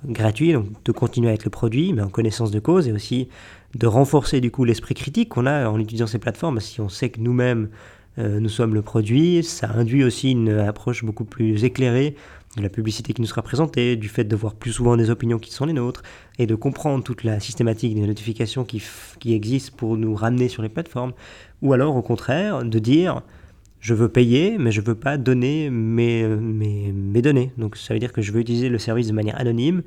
gratuit, 0.06 0.54
donc 0.54 0.66
de 0.84 0.92
continuer 0.92 1.30
à 1.30 1.34
être 1.34 1.44
le 1.44 1.52
produit, 1.52 1.94
mais 1.94 2.02
en 2.02 2.10
connaissance 2.10 2.50
de 2.50 2.60
cause, 2.60 2.88
et 2.88 2.92
aussi 2.92 3.28
de 3.76 3.86
renforcer 3.86 4.42
du 4.42 4.50
coup 4.50 4.64
l'esprit 4.64 4.96
critique 4.96 5.30
qu'on 5.30 5.46
a 5.46 5.70
en 5.70 5.80
utilisant 5.80 6.08
ces 6.08 6.20
plateformes. 6.20 6.60
Si 6.60 6.82
on 6.82 6.90
sait 6.90 7.10
que 7.10 7.20
nous-mêmes 7.20 7.70
euh, 8.18 8.40
nous 8.40 8.50
sommes 8.50 8.74
le 8.74 8.82
produit, 8.82 9.44
ça 9.44 9.70
induit 9.76 10.04
aussi 10.04 10.32
une 10.32 10.50
approche 10.50 11.04
beaucoup 11.04 11.26
plus 11.26 11.64
éclairée 11.64 12.16
de 12.58 12.64
la 12.64 12.70
publicité 12.70 13.14
qui 13.14 13.22
nous 13.22 13.28
sera 13.28 13.42
présentée, 13.42 13.96
du 13.96 14.10
fait 14.10 14.24
de 14.24 14.36
voir 14.36 14.56
plus 14.56 14.72
souvent 14.72 14.98
des 14.98 15.10
opinions 15.10 15.38
qui 15.38 15.52
sont 15.52 15.66
les 15.66 15.74
nôtres, 15.74 16.04
et 16.38 16.48
de 16.48 16.56
comprendre 16.56 17.04
toute 17.04 17.24
la 17.24 17.40
systématique 17.40 17.96
des 17.96 18.08
notifications 18.08 18.66
qui, 18.66 18.82
qui 19.20 19.34
existent 19.34 19.76
pour 19.78 19.98
nous 19.98 20.16
ramener 20.16 20.50
sur 20.50 20.64
les 20.64 20.70
plateformes, 20.70 21.14
ou 21.62 21.74
alors 21.74 21.96
au 21.96 22.02
contraire 22.02 22.64
de 22.64 22.80
dire 22.80 23.22
je 23.80 23.94
veux 23.94 24.10
payer, 24.10 24.58
mais 24.58 24.72
je 24.72 24.82
veux 24.82 24.96
pas 24.96 25.18
donner 25.18 25.70
mes, 25.70 26.28
mes, 26.28 26.92
mes 26.92 27.22
données. 27.22 27.54
Donc 27.58 27.78
ça 27.78 27.94
veut 27.94 28.00
dire 28.00 28.12
que 28.12 28.22
je 28.22 28.32
veux 28.32 28.42
utiliser 28.42 28.68
le 28.68 28.78
service 28.78 29.08
de 29.08 29.14
manière 29.14 29.40
anonyme, 29.40 29.84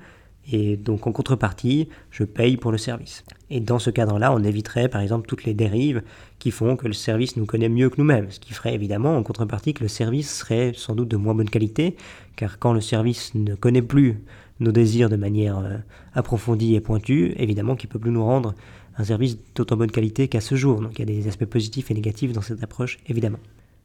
et 0.50 0.76
donc 0.76 1.06
en 1.06 1.12
contrepartie, 1.12 1.88
je 2.10 2.24
paye 2.24 2.56
pour 2.56 2.72
le 2.72 2.78
service. 2.78 3.24
Et 3.50 3.60
dans 3.60 3.78
ce 3.78 3.90
cadre-là, 3.90 4.32
on 4.32 4.42
éviterait 4.42 4.88
par 4.88 5.00
exemple 5.00 5.26
toutes 5.26 5.44
les 5.44 5.54
dérives 5.54 6.02
qui 6.38 6.50
font 6.50 6.76
que 6.76 6.88
le 6.88 6.92
service 6.92 7.36
nous 7.36 7.46
connaît 7.46 7.68
mieux 7.68 7.90
que 7.90 7.96
nous-mêmes, 7.98 8.30
ce 8.30 8.40
qui 8.40 8.52
ferait 8.52 8.74
évidemment 8.74 9.16
en 9.16 9.22
contrepartie 9.22 9.74
que 9.74 9.82
le 9.82 9.88
service 9.88 10.38
serait 10.38 10.72
sans 10.74 10.94
doute 10.94 11.08
de 11.08 11.16
moins 11.16 11.34
bonne 11.34 11.50
qualité, 11.50 11.96
car 12.34 12.58
quand 12.58 12.72
le 12.72 12.80
service 12.80 13.34
ne 13.34 13.54
connaît 13.54 13.82
plus 13.82 14.18
nos 14.58 14.72
désirs 14.72 15.08
de 15.08 15.16
manière 15.16 15.58
euh, 15.58 15.76
approfondie 16.14 16.74
et 16.74 16.80
pointue, 16.80 17.34
évidemment 17.36 17.76
qu'il 17.76 17.88
peut 17.88 17.98
plus 17.98 18.10
nous 18.10 18.24
rendre 18.24 18.54
un 18.96 19.04
service 19.04 19.38
d'autant 19.54 19.76
bonne 19.76 19.90
qualité 19.90 20.28
qu'à 20.28 20.40
ce 20.40 20.54
jour. 20.54 20.80
Donc 20.80 20.98
il 20.98 21.00
y 21.00 21.02
a 21.02 21.20
des 21.20 21.28
aspects 21.28 21.44
positifs 21.44 21.90
et 21.90 21.94
négatifs 21.94 22.32
dans 22.32 22.42
cette 22.42 22.62
approche, 22.62 22.98
évidemment. 23.06 23.38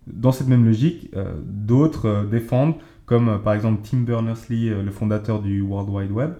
Dans 0.08 0.32
cette 0.32 0.48
même 0.48 0.66
logique, 0.66 1.10
euh, 1.16 1.34
d'autres 1.44 2.08
euh, 2.08 2.26
défendent, 2.26 2.76
comme 3.06 3.42
par 3.44 3.54
exemple 3.54 3.82
Tim 3.90 4.00
Berners-Lee, 4.00 4.70
le 4.70 4.92
fondateur 4.92 5.42
du 5.42 5.62
World 5.62 5.90
Wide 5.90 6.12
Web, 6.12 6.34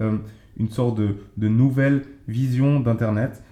euh, 0.00 0.18
une 0.56 0.70
sorte 0.70 0.98
de, 0.98 1.48
nouvelle 1.48 2.04
vision 2.28 2.80
d'Internet 2.80 3.42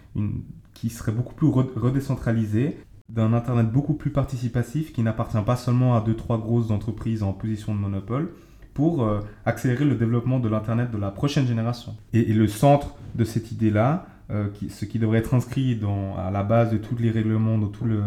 qui 0.75 0.91
serait 0.91 1.13
beaucoup 1.13 1.35
plus 1.35 1.49
re- 1.49 1.79
redécentralisée, 1.79 2.79
d'un 3.09 3.33
Internet 3.33 3.71
beaucoup 3.71 3.95
plus 3.95 4.11
participatif 4.11 4.93
qui 4.93 5.03
n'appartient 5.03 5.43
pas 5.45 5.57
seulement 5.57 5.97
à 5.97 6.01
deux, 6.01 6.15
trois 6.15 6.39
grosses 6.39 6.71
entreprises 6.71 7.23
en 7.23 7.33
position 7.33 7.75
de 7.75 7.81
monopole 7.81 8.31
pour 8.75 9.03
euh, 9.03 9.21
accélérer 9.45 9.85
le 9.85 9.97
développement 9.97 10.39
de 10.39 10.49
l'Internet 10.49 10.91
de 10.91 10.99
la 10.99 11.11
prochaine 11.11 11.47
génération. 11.47 11.97
Et, 12.13 12.33
le 12.33 12.47
centre 12.47 12.95
de 13.15 13.25
cette 13.25 13.51
idée-là, 13.51 14.07
euh, 14.31 14.49
ce 14.69 14.85
qui 14.85 14.99
devrait 14.99 15.19
être 15.19 15.35
inscrit 15.35 15.75
dans, 15.75 16.17
à 16.17 16.31
la 16.31 16.45
base 16.45 16.71
de 16.71 16.79
tous 16.79 16.97
les 16.97 17.11
règlements, 17.11 17.59
de 17.59 17.67
tous 17.67 17.85
le, 17.85 18.01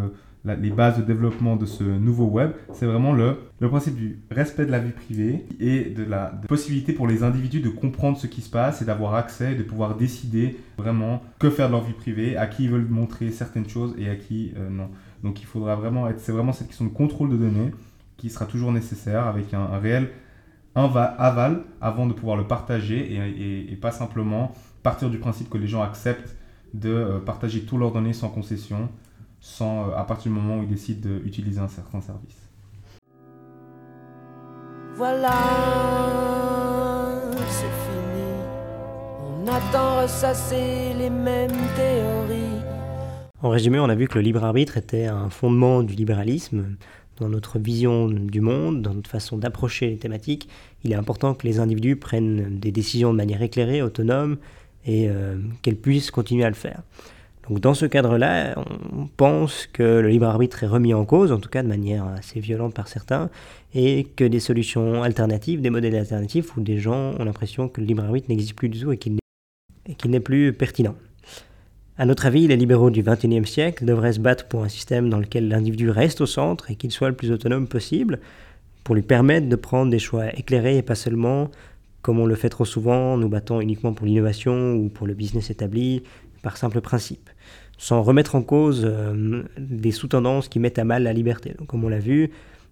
les 0.46 0.70
bases 0.72 0.98
de 0.98 1.04
développement 1.04 1.56
de 1.56 1.66
ce 1.66 1.84
nouveau 1.84 2.26
web, 2.26 2.52
c'est 2.74 2.86
vraiment 2.86 3.14
le, 3.14 3.38
principe 3.62 3.96
du 3.96 4.20
respect 4.30 4.66
de 4.66 4.72
la 4.72 4.80
vie 4.80 4.92
privée 4.92 5.46
et 5.60 5.86
de 5.86 6.04
la 6.04 6.34
possibilité 6.48 6.92
pour 6.92 7.08
les 7.08 7.24
individus 7.24 7.62
de 7.62 7.70
comprendre 7.70 8.18
ce 8.18 8.28
qui 8.28 8.42
se 8.42 8.50
passe 8.50 8.82
et 8.82 8.86
d'avoir 8.86 9.16
accès, 9.16 9.56
de 9.56 9.64
pouvoir 9.64 9.96
décider 9.96 10.58
vraiment 10.78 11.24
que 11.40 11.50
faire 11.50 11.68
de 11.68 11.72
leur 11.72 11.84
vie 11.84 11.94
privée, 11.94 12.36
à 12.36 12.48
qui 12.48 12.66
ils 12.66 12.70
veulent 12.70 12.90
montrer 12.90 13.32
certaines 13.32 13.70
choses 13.70 13.96
et 13.98 14.10
à 14.10 14.16
qui 14.16 14.54
euh, 14.58 14.70
non. 14.70 14.90
Donc 15.24 15.42
il 15.42 15.46
faudra 15.46 15.76
vraiment 15.76 16.10
être, 16.10 16.20
c'est 16.20 16.34
vraiment 16.34 16.52
cette 16.52 16.68
question 16.68 16.86
de 16.86 16.90
contrôle 16.90 17.30
de 17.30 17.38
données 17.38 17.72
qui 18.18 18.30
sera 18.30 18.46
toujours 18.46 18.74
nécessaire 18.74 19.28
avec 19.28 19.54
un, 19.54 19.62
un 19.62 19.80
réel 19.80 20.10
aval 20.76 21.64
avant 21.82 22.08
de 22.08 22.14
pouvoir 22.14 22.36
le 22.36 22.46
partager 22.46 23.14
et, 23.14 23.72
et, 23.72 23.76
pas 23.76 23.92
simplement 23.92 24.54
partir 24.82 25.10
du 25.10 25.20
principe 25.20 25.50
que 25.50 25.58
les 25.58 25.68
gens 25.68 25.82
acceptent 25.82 26.36
de 26.74 26.90
euh, 26.90 27.20
partager 27.20 27.62
tous 27.62 27.78
leurs 27.78 27.92
données 27.92 28.14
sans 28.14 28.30
concession, 28.30 28.90
sans, 29.44 29.90
euh, 29.90 29.96
à 29.96 30.06
partir 30.06 30.32
du 30.32 30.40
moment 30.40 30.60
où 30.60 30.64
ils 30.64 30.70
décident 30.70 31.20
d'utiliser 31.22 31.60
un 31.60 31.68
certain 31.68 32.00
service. 32.00 32.50
Voilà, 34.96 35.32
c'est 37.50 37.66
fini. 37.66 38.24
On 39.22 39.48
attend 39.48 40.02
ressasser 40.02 40.94
les 40.98 41.10
mêmes 41.10 41.52
théories. 41.76 42.62
En 43.42 43.50
résumé, 43.50 43.80
on 43.80 43.90
a 43.90 43.96
vu 43.96 44.08
que 44.08 44.16
le 44.16 44.22
libre 44.22 44.46
arbitre 44.46 44.78
était 44.78 45.08
un 45.08 45.30
fondement 45.30 45.84
du 45.84 45.94
libéralisme. 45.94 46.78
Dans 47.18 47.28
notre 47.28 47.60
vision 47.60 48.08
du 48.08 48.40
monde, 48.40 48.82
dans 48.82 48.94
notre 48.94 49.10
façon 49.10 49.38
d'approcher 49.38 49.90
les 49.90 49.98
thématiques, 49.98 50.48
il 50.84 50.94
est 50.94 50.96
important 50.96 51.34
que 51.34 51.46
les 51.46 51.60
individus 51.60 51.98
prennent 51.98 52.60
des 52.60 52.72
décisions 52.72 53.12
de 53.12 53.18
manière 53.18 53.42
éclairée, 53.42 53.82
autonome, 53.82 54.38
et 54.86 55.10
euh, 55.10 55.38
qu'elles 55.62 55.76
puissent 55.76 56.12
continuer 56.12 56.46
à 56.46 56.50
le 56.50 56.56
faire. 56.56 56.82
Donc 57.50 57.60
dans 57.60 57.74
ce 57.74 57.86
cadre-là, 57.86 58.56
on 58.58 59.08
pense 59.08 59.68
que 59.68 59.84
le 59.84 60.08
libre 60.08 60.28
arbitre 60.28 60.64
est 60.64 60.68
remis 60.68 60.94
en 60.94 61.04
cause, 61.04 61.32
en 61.32 61.40
tout 61.40 61.50
cas 61.50 61.62
de 61.62 61.68
manière 61.68 62.06
assez 62.08 62.40
violente 62.40 62.74
par 62.74 62.88
certains, 62.88 63.30
et 63.76 64.06
que 64.16 64.24
des 64.24 64.40
solutions 64.40 65.04
alternatives, 65.04 65.62
des 65.62 65.70
modèles 65.70 65.96
alternatifs, 65.96 66.56
où 66.56 66.62
des 66.62 66.80
gens 66.80 67.14
ont 67.20 67.26
l'impression 67.26 67.68
que 67.68 67.82
le 67.82 67.88
libre 67.88 68.04
arbitre 68.04 68.28
n'existe 68.30 68.56
plus 68.56 68.70
du 68.70 68.80
tout 68.80 68.94
et 68.94 68.98
qu'il 68.98 69.18
n'est 70.06 70.20
plus 70.22 70.54
pertinent. 70.54 70.96
À 71.98 72.06
notre 72.06 72.26
avis, 72.26 72.48
les 72.48 72.56
libéraux 72.56 72.90
du 72.90 73.04
XXIe 73.04 73.46
siècle 73.46 73.86
devraient 73.86 74.14
se 74.14 74.20
battre 74.20 74.48
pour 74.48 74.64
un 74.64 74.70
système 74.70 75.10
dans 75.10 75.20
lequel 75.20 75.50
l'individu 75.50 75.90
reste 75.90 76.22
au 76.22 76.26
centre 76.26 76.72
et 76.72 76.76
qu'il 76.76 76.92
soit 76.92 77.10
le 77.10 77.16
plus 77.16 77.32
autonome 77.32 77.68
possible, 77.68 78.20
pour 78.84 78.96
lui 78.96 79.02
permettre 79.02 79.50
de 79.50 79.56
prendre 79.56 79.92
des 79.92 80.00
choix 80.00 80.34
éclairés 80.38 80.78
et 80.78 80.82
pas 80.82 80.96
seulement 80.96 81.52
comme 82.02 82.20
on 82.20 82.26
le 82.26 82.36
fait 82.36 82.50
trop 82.50 82.66
souvent, 82.66 83.18
nous 83.18 83.30
battant 83.30 83.62
uniquement 83.62 83.94
pour 83.94 84.06
l'innovation 84.06 84.74
ou 84.74 84.90
pour 84.90 85.08
le 85.08 85.14
business 85.14 85.50
établi, 85.50 86.04
par 86.44 86.58
simple 86.58 86.82
principe, 86.82 87.32
sans 87.80 88.04
remettre 88.04 88.36
en 88.36 88.44
cause 88.44 88.84
euh, 88.86 89.44
des 89.58 89.92
sous-tendances 89.92 90.50
qui 90.50 90.60
mettent 90.60 90.78
à 90.78 90.84
mal 90.84 91.04
la 91.04 91.14
liberté. 91.14 91.56
Donc, 91.58 91.68
comme 91.68 91.84
on 91.84 91.90
l'a 91.90 92.00
vu, 92.00 92.30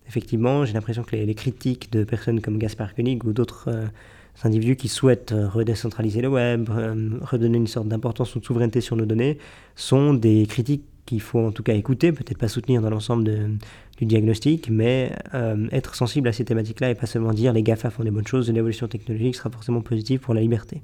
effectivement, 0.08 0.66
j'ai 0.66 0.74
l'impression 0.74 1.04
que 1.04 1.16
les, 1.16 1.34
critiques 1.34 1.92
de 1.92 2.04
personnes 2.04 2.42
comme 2.42 2.60
Gaspar 2.60 2.94
Koenig 2.94 3.26
ou 3.26 3.34
d'autres 3.34 3.70
euh, 3.70 3.88
individus 4.44 4.76
qui 4.76 4.90
souhaitent 4.90 5.32
euh, 5.32 5.48
redécentraliser 5.48 6.22
le 6.22 6.28
web, 6.28 6.70
redonner 7.22 7.58
une 7.58 7.68
sorte 7.68 7.88
d'importance 7.88 8.36
ou 8.36 8.40
de 8.40 8.46
souveraineté 8.46 8.82
sur 8.82 8.96
nos 8.96 9.06
données, 9.06 9.40
sont 9.76 10.14
des 10.14 10.46
critiques 10.46 10.84
qu'il 11.06 11.22
faut 11.22 11.40
en 11.40 11.52
tout 11.52 11.64
cas 11.64 11.74
écouter, 11.74 12.12
peut-être 12.12 12.38
pas 12.38 12.48
soutenir 12.48 12.82
dans 12.82 12.90
l'ensemble 12.90 13.24
du 13.98 14.06
diagnostic, 14.06 14.70
mais 14.70 15.12
être 15.72 15.96
sensible 15.96 16.28
à 16.28 16.32
ces 16.32 16.46
thématiques-là 16.46 16.92
et 16.92 16.96
pas 16.96 17.08
seulement 17.08 17.34
dire 17.34 17.54
les 17.54 17.64
GAFA 17.64 17.90
font 17.90 18.04
des 18.04 18.12
bonnes 18.12 18.28
choses, 18.28 18.50
l'évolution 18.52 18.88
technologique 18.88 19.36
sera 19.36 19.50
forcément 19.50 19.82
positive 19.82 20.20
pour 20.20 20.36
la 20.36 20.42
liberté. 20.42 20.82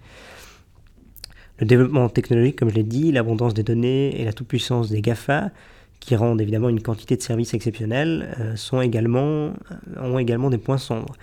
Le 1.59 1.65
développement 1.65 2.07
technologique, 2.07 2.55
comme 2.55 2.69
je 2.69 2.75
l'ai 2.75 2.83
dit, 2.83 3.11
l'abondance 3.11 3.55
des 3.55 3.63
données 3.63 4.21
et 4.21 4.25
la 4.25 4.33
toute-puissance 4.33 4.89
des 4.89 5.01
GAFA, 5.01 5.49
qui 5.99 6.15
rendent 6.15 6.39
évidemment 6.39 6.69
une 6.69 6.81
quantité 6.81 7.15
de 7.17 7.21
services 7.21 7.55
exceptionnels, 7.55 8.29
euh, 8.39 8.55
sont 8.55 8.79
également, 8.79 9.25
euh, 9.25 9.51
ont 9.99 10.19
également 10.19 10.51
des 10.51 10.59
points 10.59 10.77
sombres, 10.77 11.15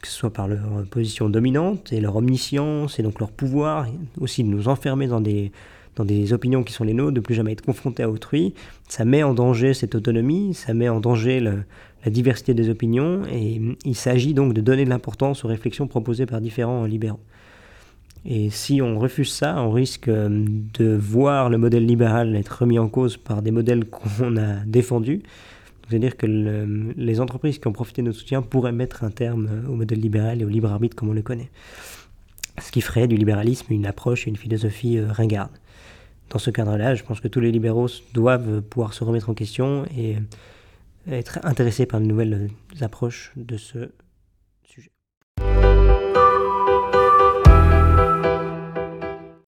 que 0.00 0.08
ce 0.08 0.14
soit 0.14 0.32
par 0.32 0.48
leur 0.48 0.86
position 0.90 1.28
dominante 1.28 1.92
et 1.92 2.00
leur 2.00 2.16
omniscience 2.16 2.98
et 2.98 3.02
donc 3.02 3.20
leur 3.20 3.30
pouvoir 3.30 3.86
aussi 4.18 4.42
de 4.42 4.48
nous 4.48 4.68
enfermer 4.68 5.06
dans 5.06 5.20
des, 5.20 5.52
dans 5.96 6.06
des 6.06 6.32
opinions 6.32 6.62
qui 6.62 6.72
sont 6.72 6.84
les 6.84 6.94
nôtres, 6.94 7.12
de 7.12 7.20
plus 7.20 7.34
jamais 7.34 7.52
être 7.52 7.64
confrontés 7.64 8.02
à 8.02 8.10
autrui. 8.10 8.54
Ça 8.88 9.04
met 9.04 9.22
en 9.22 9.34
danger 9.34 9.74
cette 9.74 9.94
autonomie, 9.94 10.54
ça 10.54 10.72
met 10.72 10.88
en 10.88 11.00
danger 11.00 11.40
la 11.40 12.10
diversité 12.10 12.54
des 12.54 12.70
opinions 12.70 13.22
et 13.30 13.60
il 13.84 13.94
s'agit 13.94 14.32
donc 14.32 14.54
de 14.54 14.62
donner 14.62 14.86
de 14.86 14.90
l'importance 14.90 15.44
aux 15.44 15.48
réflexions 15.48 15.86
proposées 15.86 16.26
par 16.26 16.40
différents 16.40 16.84
libéraux. 16.86 17.20
Et 18.26 18.48
si 18.48 18.80
on 18.80 18.98
refuse 18.98 19.32
ça, 19.32 19.60
on 19.60 19.70
risque 19.70 20.08
euh, 20.08 20.28
de 20.28 20.96
voir 20.96 21.50
le 21.50 21.58
modèle 21.58 21.84
libéral 21.84 22.34
être 22.36 22.60
remis 22.60 22.78
en 22.78 22.88
cause 22.88 23.18
par 23.18 23.42
des 23.42 23.50
modèles 23.50 23.84
qu'on 23.84 24.36
a 24.38 24.64
défendus. 24.64 25.22
C'est-à-dire 25.88 26.16
que 26.16 26.26
les 26.96 27.20
entreprises 27.20 27.58
qui 27.58 27.68
ont 27.68 27.72
profité 27.72 28.00
de 28.00 28.06
notre 28.06 28.18
soutien 28.18 28.40
pourraient 28.40 28.72
mettre 28.72 29.04
un 29.04 29.10
terme 29.10 29.48
euh, 29.50 29.68
au 29.68 29.74
modèle 29.74 30.00
libéral 30.00 30.40
et 30.40 30.44
au 30.44 30.48
libre 30.48 30.70
arbitre 30.70 30.96
comme 30.96 31.10
on 31.10 31.14
le 31.14 31.22
connaît. 31.22 31.50
Ce 32.62 32.70
qui 32.70 32.80
ferait 32.80 33.08
du 33.08 33.16
libéralisme 33.16 33.66
une 33.72 33.84
approche 33.84 34.26
et 34.26 34.30
une 34.30 34.36
philosophie 34.36 34.96
euh, 34.96 35.12
ringarde. 35.12 35.52
Dans 36.30 36.38
ce 36.38 36.50
cadre-là, 36.50 36.94
je 36.94 37.04
pense 37.04 37.20
que 37.20 37.28
tous 37.28 37.40
les 37.40 37.52
libéraux 37.52 37.88
doivent 38.14 38.62
pouvoir 38.62 38.94
se 38.94 39.04
remettre 39.04 39.28
en 39.28 39.34
question 39.34 39.84
et 39.96 40.16
être 41.06 41.38
intéressés 41.42 41.84
par 41.84 42.00
de 42.00 42.06
nouvelles 42.06 42.48
approches 42.80 43.32
de 43.36 43.58
ce 43.58 43.90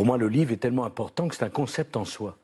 moi, 0.07 0.19
le 0.19 0.29
livre 0.29 0.53
est 0.53 0.59
tellement 0.59 0.85
important 0.85 1.27
que 1.27 1.35
c'est 1.35 1.45
un 1.45 1.51
concept 1.51 1.97
en 1.97 2.05
soi. 2.05 2.39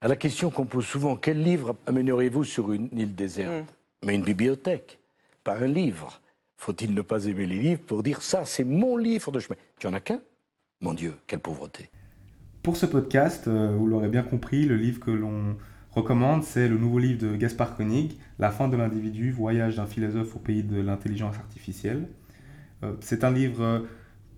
À 0.00 0.06
la 0.06 0.14
question 0.14 0.48
qu'on 0.48 0.64
pose 0.64 0.86
souvent, 0.86 1.16
quel 1.16 1.42
livre 1.42 1.74
amènerez-vous 1.86 2.44
sur 2.44 2.72
une 2.72 2.88
île 2.92 3.16
déserte 3.16 3.64
mm. 3.64 4.06
Mais 4.06 4.14
une 4.14 4.22
bibliothèque, 4.22 5.00
pas 5.42 5.56
un 5.58 5.66
livre. 5.66 6.20
Faut-il 6.56 6.94
ne 6.94 7.02
pas 7.02 7.24
aimer 7.24 7.46
les 7.46 7.58
livres 7.58 7.82
pour 7.84 8.04
dire 8.04 8.22
ça, 8.22 8.44
c'est 8.44 8.62
mon 8.62 8.96
livre 8.96 9.32
de 9.32 9.40
chemin? 9.40 9.56
Tu 9.80 9.88
en 9.88 9.92
as 9.92 9.98
qu'un? 9.98 10.20
Mon 10.80 10.94
Dieu, 10.94 11.14
quelle 11.26 11.40
pauvreté. 11.40 11.90
Pour 12.62 12.76
ce 12.76 12.86
podcast, 12.86 13.48
euh, 13.48 13.74
vous 13.76 13.88
l'aurez 13.88 14.08
bien 14.08 14.22
compris, 14.22 14.64
le 14.64 14.76
livre 14.76 15.00
que 15.00 15.10
l'on 15.10 15.56
recommande, 15.90 16.44
c'est 16.44 16.68
le 16.68 16.78
nouveau 16.78 17.00
livre 17.00 17.20
de 17.20 17.34
Gaspard 17.34 17.76
Koenig, 17.76 18.20
La 18.38 18.52
fin 18.52 18.68
de 18.68 18.76
l'individu, 18.76 19.32
voyage 19.32 19.76
d'un 19.76 19.86
philosophe 19.86 20.36
au 20.36 20.38
pays 20.38 20.62
de 20.62 20.80
l'intelligence 20.80 21.34
artificielle. 21.38 22.06
Euh, 22.84 22.92
c'est 23.00 23.24
un 23.24 23.32
livre 23.32 23.64
euh, 23.64 23.80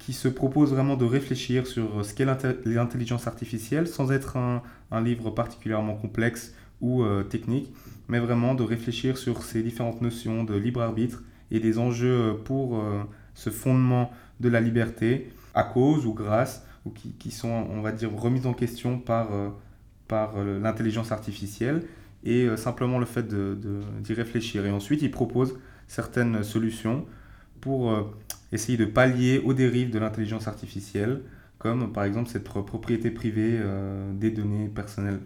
qui 0.00 0.14
se 0.14 0.28
propose 0.28 0.72
vraiment 0.72 0.96
de 0.96 1.04
réfléchir 1.04 1.66
sur 1.66 2.04
ce 2.04 2.14
qu'est 2.14 2.26
l'intelligence 2.64 3.26
artificielle 3.26 3.86
sans 3.86 4.10
être 4.10 4.36
un, 4.36 4.62
livre 5.02 5.30
particulièrement 5.30 5.94
complexe 5.94 6.54
ou 6.80 7.02
euh, 7.04 7.22
technique, 7.22 7.72
mais 8.08 8.18
vraiment 8.18 8.54
de 8.54 8.62
réfléchir 8.62 9.18
sur 9.18 9.42
ces 9.42 9.62
différentes 9.62 10.00
notions 10.00 10.42
de 10.42 10.56
libre 10.56 10.80
arbitre 10.80 11.22
et 11.50 11.60
des 11.60 11.78
enjeux 11.78 12.36
pour 12.44 12.80
euh, 12.80 13.02
ce 13.34 13.50
fondement 13.50 14.10
de 14.40 14.48
la 14.48 14.60
liberté 14.60 15.30
à 15.54 15.62
cause 15.62 16.06
ou 16.06 16.14
grâce 16.14 16.64
ou 16.86 16.90
qui, 16.90 17.30
sont, 17.30 17.66
on 17.70 17.82
va 17.82 17.92
dire, 17.92 18.10
remises 18.10 18.46
en 18.46 18.54
question 18.54 18.98
par, 18.98 19.34
euh, 19.34 19.50
par 20.08 20.42
l'intelligence 20.42 21.12
artificielle 21.12 21.82
et 22.24 22.48
simplement 22.56 22.98
le 22.98 23.04
fait 23.04 23.28
d'y 23.28 23.34
de, 23.34 24.14
réfléchir. 24.14 24.64
Et 24.64 24.70
ensuite, 24.70 25.02
il 25.02 25.10
propose 25.10 25.58
certaines 25.88 26.42
solutions 26.42 27.04
pour 27.60 27.94
essayer 28.52 28.78
de 28.78 28.84
pallier 28.84 29.40
aux 29.44 29.54
dérives 29.54 29.90
de 29.90 29.98
l'intelligence 29.98 30.48
artificielle, 30.48 31.22
comme 31.58 31.92
par 31.92 32.04
exemple 32.04 32.28
cette 32.28 32.44
propriété 32.44 33.10
privée 33.10 33.58
euh, 33.60 34.12
des 34.14 34.30
données 34.30 34.68
personnelles. 34.68 35.20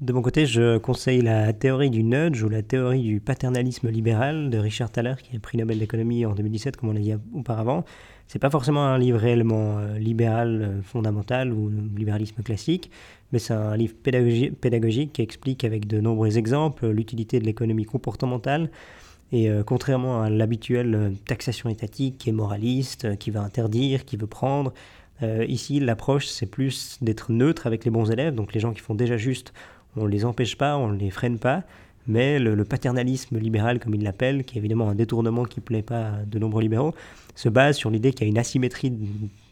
De 0.00 0.14
mon 0.14 0.22
côté, 0.22 0.46
je 0.46 0.78
conseille 0.78 1.20
la 1.20 1.52
théorie 1.52 1.90
du 1.90 2.02
nudge 2.02 2.42
ou 2.42 2.48
la 2.48 2.62
théorie 2.62 3.02
du 3.02 3.20
paternalisme 3.20 3.90
libéral 3.90 4.48
de 4.48 4.56
Richard 4.56 4.90
Thaler, 4.90 5.16
qui 5.22 5.36
a 5.36 5.40
pris 5.40 5.58
Nobel 5.58 5.78
d'économie 5.78 6.24
en 6.24 6.34
2017, 6.34 6.78
comme 6.78 6.88
on 6.88 6.92
l'a 6.94 7.00
dit 7.00 7.12
auparavant. 7.34 7.84
C'est 8.26 8.38
pas 8.38 8.48
forcément 8.48 8.86
un 8.86 8.96
livre 8.96 9.18
réellement 9.18 9.78
euh, 9.78 9.98
libéral 9.98 10.62
euh, 10.62 10.82
fondamental 10.82 11.52
ou 11.52 11.68
libéralisme 11.68 12.42
classique, 12.42 12.90
mais 13.32 13.38
c'est 13.38 13.52
un 13.52 13.76
livre 13.76 13.94
pédagogique 13.94 15.12
qui 15.12 15.20
explique 15.20 15.64
avec 15.64 15.86
de 15.86 16.00
nombreux 16.00 16.38
exemples 16.38 16.88
l'utilité 16.88 17.38
de 17.38 17.44
l'économie 17.44 17.84
comportementale 17.84 18.70
et 19.32 19.48
euh, 19.48 19.62
contrairement 19.62 20.22
à 20.22 20.30
l'habituelle 20.30 20.94
euh, 20.94 21.10
taxation 21.26 21.68
étatique 21.68 22.18
qui 22.18 22.30
est 22.30 22.32
moraliste, 22.32 23.04
euh, 23.04 23.16
qui 23.16 23.30
va 23.30 23.42
interdire, 23.42 24.04
qui 24.04 24.16
veut 24.16 24.26
prendre, 24.26 24.72
ici 25.46 25.80
l'approche 25.80 26.28
c'est 26.28 26.46
plus 26.46 26.96
d'être 27.02 27.30
neutre 27.30 27.66
avec 27.66 27.84
les 27.84 27.90
bons 27.90 28.10
élèves, 28.10 28.34
donc 28.34 28.54
les 28.54 28.60
gens 28.60 28.72
qui 28.72 28.80
font 28.80 28.94
déjà 28.94 29.18
juste, 29.18 29.52
on 29.94 30.04
ne 30.04 30.08
les 30.08 30.24
empêche 30.24 30.56
pas, 30.56 30.78
on 30.78 30.88
ne 30.88 30.96
les 30.96 31.10
freine 31.10 31.38
pas, 31.38 31.62
mais 32.06 32.38
le, 32.38 32.64
paternalisme 32.64 33.36
libéral, 33.38 33.80
comme 33.80 33.94
il 33.94 34.02
l'appelle, 34.02 34.44
qui 34.44 34.56
est 34.56 34.60
évidemment 34.60 34.88
un 34.88 34.94
détournement 34.94 35.44
qui 35.44 35.60
ne 35.60 35.64
plaît 35.64 35.82
pas 35.82 36.06
à 36.06 36.12
de 36.24 36.38
nombreux 36.38 36.62
libéraux, 36.62 36.94
se 37.34 37.50
base 37.50 37.76
sur 37.76 37.90
l'idée 37.90 38.12
qu'il 38.12 38.22
y 38.22 38.24
a 38.24 38.30
une 38.30 38.38
asymétrie 38.38 38.94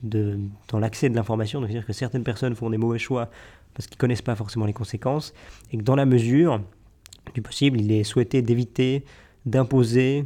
dans 0.02 0.78
l'accès 0.78 1.10
de 1.10 1.14
l'information, 1.14 1.60
c'est-à-dire 1.60 1.84
que 1.84 1.92
certaines 1.92 2.24
personnes 2.24 2.54
font 2.54 2.70
des 2.70 2.78
mauvais 2.78 2.98
choix 2.98 3.28
parce 3.74 3.86
qu'ils 3.86 3.96
ne 3.96 4.00
connaissent 4.00 4.22
pas 4.22 4.36
forcément 4.36 4.64
les 4.64 4.72
conséquences, 4.72 5.34
et 5.70 5.76
que 5.76 5.82
dans 5.82 5.96
la 5.96 6.06
mesure 6.06 6.62
du 7.34 7.42
possible, 7.42 7.78
il 7.78 7.92
est 7.92 8.04
souhaité 8.04 8.40
d'éviter 8.40 9.04
d'imposer 9.48 10.24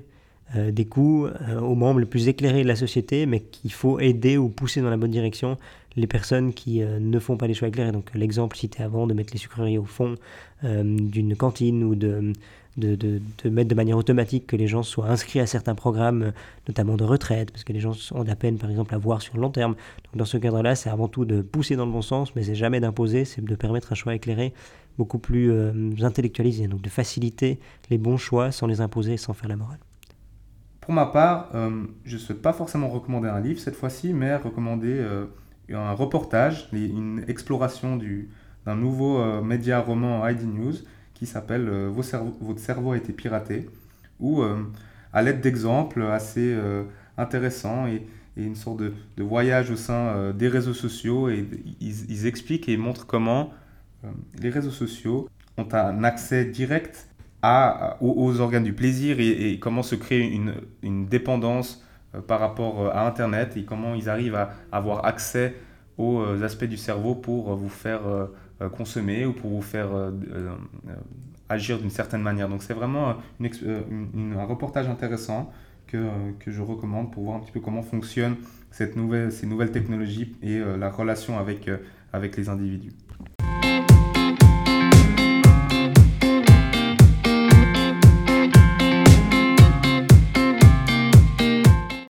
euh, 0.55 0.71
des 0.71 0.85
coûts 0.85 1.27
euh, 1.27 1.61
aux 1.61 1.75
membres 1.75 2.01
les 2.01 2.07
plus 2.07 2.29
éclairés 2.29 2.63
de 2.63 2.69
la 2.69 2.77
société, 2.77 3.25
mais 3.25 3.41
qu'il 3.41 3.73
faut 3.73 3.99
aider 4.01 4.37
ou 4.37 4.51
pousser 4.51 4.83
dans 4.83 4.91
la 4.91 4.99
bonne 4.99 5.11
direction 5.11 5.57
les 5.97 6.07
personnes 6.07 6.53
qui 6.53 6.83
euh, 6.83 6.99
ne 6.99 7.19
font 7.19 7.39
pas 7.39 7.47
les 7.47 7.55
choix 7.55 7.69
éclairés. 7.69 7.93
Donc 7.93 8.11
l'exemple 8.15 8.55
cité 8.57 8.83
avant 8.83 9.07
de 9.07 9.15
mettre 9.15 9.33
les 9.33 9.39
sucreries 9.39 9.79
au 9.79 9.85
fond 9.85 10.17
d'une 10.63 11.35
cantine 11.35 11.83
ou 11.83 11.97
de, 11.97 12.33
de, 12.77 12.95
de, 12.95 13.51
mettre 13.51 13.69
de 13.69 13.75
manière 13.75 13.97
automatique 13.97 14.47
que 14.47 14.55
les 14.55 14.69
gens 14.69 14.85
soient 14.85 15.09
inscrits 15.09 15.41
à 15.41 15.47
certains 15.47 15.75
programmes, 15.75 16.33
notamment 16.69 16.97
de 16.97 17.03
retraite, 17.03 17.51
parce 17.51 17.65
que 17.65 17.73
les 17.73 17.81
gens 17.81 17.97
ont 18.13 18.23
de 18.23 18.29
la 18.29 18.37
peine, 18.37 18.59
par 18.59 18.71
exemple, 18.71 18.95
à 18.95 18.99
voir 18.99 19.23
sur 19.23 19.35
le 19.35 19.41
long 19.41 19.51
terme. 19.51 19.73
Donc 19.73 20.17
dans 20.17 20.25
ce 20.25 20.37
cadre-là, 20.37 20.77
c'est 20.77 20.89
avant 20.89 21.09
tout 21.09 21.25
de 21.25 21.43
pousser 21.43 21.75
dans 21.75 21.85
le 21.85 21.91
bon 21.91 22.01
sens, 22.03 22.37
mais 22.37 22.45
c'est 22.45 22.55
jamais 22.55 22.79
d'imposer, 22.79 23.25
c'est 23.25 23.45
de 23.45 23.55
permettre 23.57 23.91
un 23.91 23.97
choix 23.97 24.15
éclairé 24.15 24.53
beaucoup 24.99 25.19
plus 25.19 25.51
euh, 25.51 25.73
donc 25.73 26.83
de 26.83 26.89
faciliter 26.89 27.59
les 27.91 27.99
bons 27.99 28.17
choix 28.17 28.53
sans 28.53 28.67
les 28.67 28.81
imposer 28.81 29.15
et 29.15 29.17
sans 29.17 29.33
faire 29.33 29.49
la 29.49 29.57
morale. 29.57 29.79
Pour 30.81 30.93
ma 30.93 31.07
part, 31.07 31.49
euh, 31.55 31.85
je 32.05 32.15
ne 32.15 32.21
souhaite 32.21 32.43
pas 32.43 32.53
forcément 32.53 32.89
recommander 32.89 33.29
un 33.29 33.41
livre 33.41 33.61
cette 33.61 33.77
fois-ci, 33.77 34.13
mais 34.13 34.35
recommander 34.37 34.97
euh, 34.99 35.27
un 35.73 35.93
reportage, 35.93 36.69
une 36.73 37.25
exploration 37.29 37.99
d'un 38.67 38.75
nouveau 38.75 39.43
média 39.43 39.81
roman 39.81 40.27
ID 40.29 40.43
News 40.43 40.75
qui 41.15 41.25
s'appelle 41.25 41.69
Votre 41.69 42.59
cerveau 42.59 42.93
a 42.93 42.97
été 42.97 43.13
piraté, 43.13 43.71
où 44.21 44.43
à 45.13 45.23
l'aide 45.23 45.41
d'exemples 45.41 46.03
assez 46.03 46.55
intéressants 47.17 47.87
et, 47.87 48.07
une 48.37 48.57
sorte 48.57 48.81
de, 48.81 49.23
voyage 49.23 49.71
au 49.71 49.77
sein 49.77 50.33
des 50.33 50.49
réseaux 50.49 50.75
sociaux, 50.75 51.31
ils, 51.31 52.27
expliquent 52.27 52.69
et 52.69 52.77
montrent 52.77 53.07
comment 53.07 53.51
euh, 53.51 53.62
les 54.41 54.51
réseaux 54.51 54.71
sociaux 54.71 55.29
ont 55.59 55.69
un 55.73 56.05
accès 56.05 56.45
direct 56.45 57.09
aux, 58.01 58.41
organes 58.41 58.65
du 58.65 58.73
plaisir 58.73 59.19
et, 59.21 59.59
comment 59.59 59.83
se 59.83 59.95
crée 59.95 60.21
une, 60.83 61.07
dépendance 61.07 61.85
euh, 62.15 62.21
par 62.21 62.41
rapport 62.41 62.81
euh, 62.81 62.91
à 62.91 63.07
Internet 63.07 63.57
et 63.57 63.65
comment 63.65 63.95
ils 63.95 64.09
arrivent 64.09 64.37
à 64.37 64.53
avoir 64.71 65.05
accès 65.05 65.55
aux 65.99 66.43
aspects 66.43 66.65
du 66.65 66.79
cerveau 66.79 67.15
pour 67.15 67.55
vous 67.55 67.69
faire 67.69 68.01
consommer 68.75 69.27
ou 69.27 69.35
pour 69.35 69.51
vous 69.51 69.61
faire 69.61 69.89
agir 71.51 71.79
d'une 71.79 71.91
certaine 71.91 72.23
manière. 72.23 72.49
Donc 72.49 72.63
c'est 72.63 72.73
vraiment 72.73 73.17
un 73.41 74.45
reportage 74.45 74.89
intéressant 74.89 75.53
que, 75.87 76.09
je 76.47 76.63
recommande 76.63 77.13
pour 77.13 77.25
voir 77.25 77.37
un 77.37 77.41
petit 77.41 77.53
peu 77.53 77.61
comment 77.61 77.83
fonctionnent 77.83 78.37
ces 78.71 78.91
nouvelles 78.97 79.71
technologies 79.71 80.35
et 80.43 80.59
la 80.59 80.89
relation 80.89 81.39
avec 81.39 82.37
les 82.37 82.49
individus. 82.49 82.93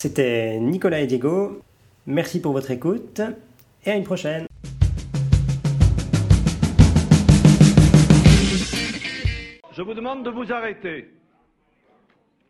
C'était 0.02 0.58
Nicolas 0.58 1.00
et 1.00 1.06
Diego. 1.06 1.60
Merci 2.06 2.40
pour 2.40 2.52
votre 2.52 2.70
écoute 2.70 3.20
et 3.84 3.90
à 3.90 3.96
une 3.96 4.04
prochaine. 4.04 4.46
Je 9.72 9.82
vous 9.82 9.92
demande 9.92 10.24
de 10.24 10.30
vous 10.30 10.50
arrêter. 10.50 11.10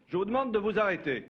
Je 0.06 0.16
vous 0.16 0.24
demande 0.24 0.52
de 0.52 0.60
vous 0.60 0.78
arrêter. 0.78 1.29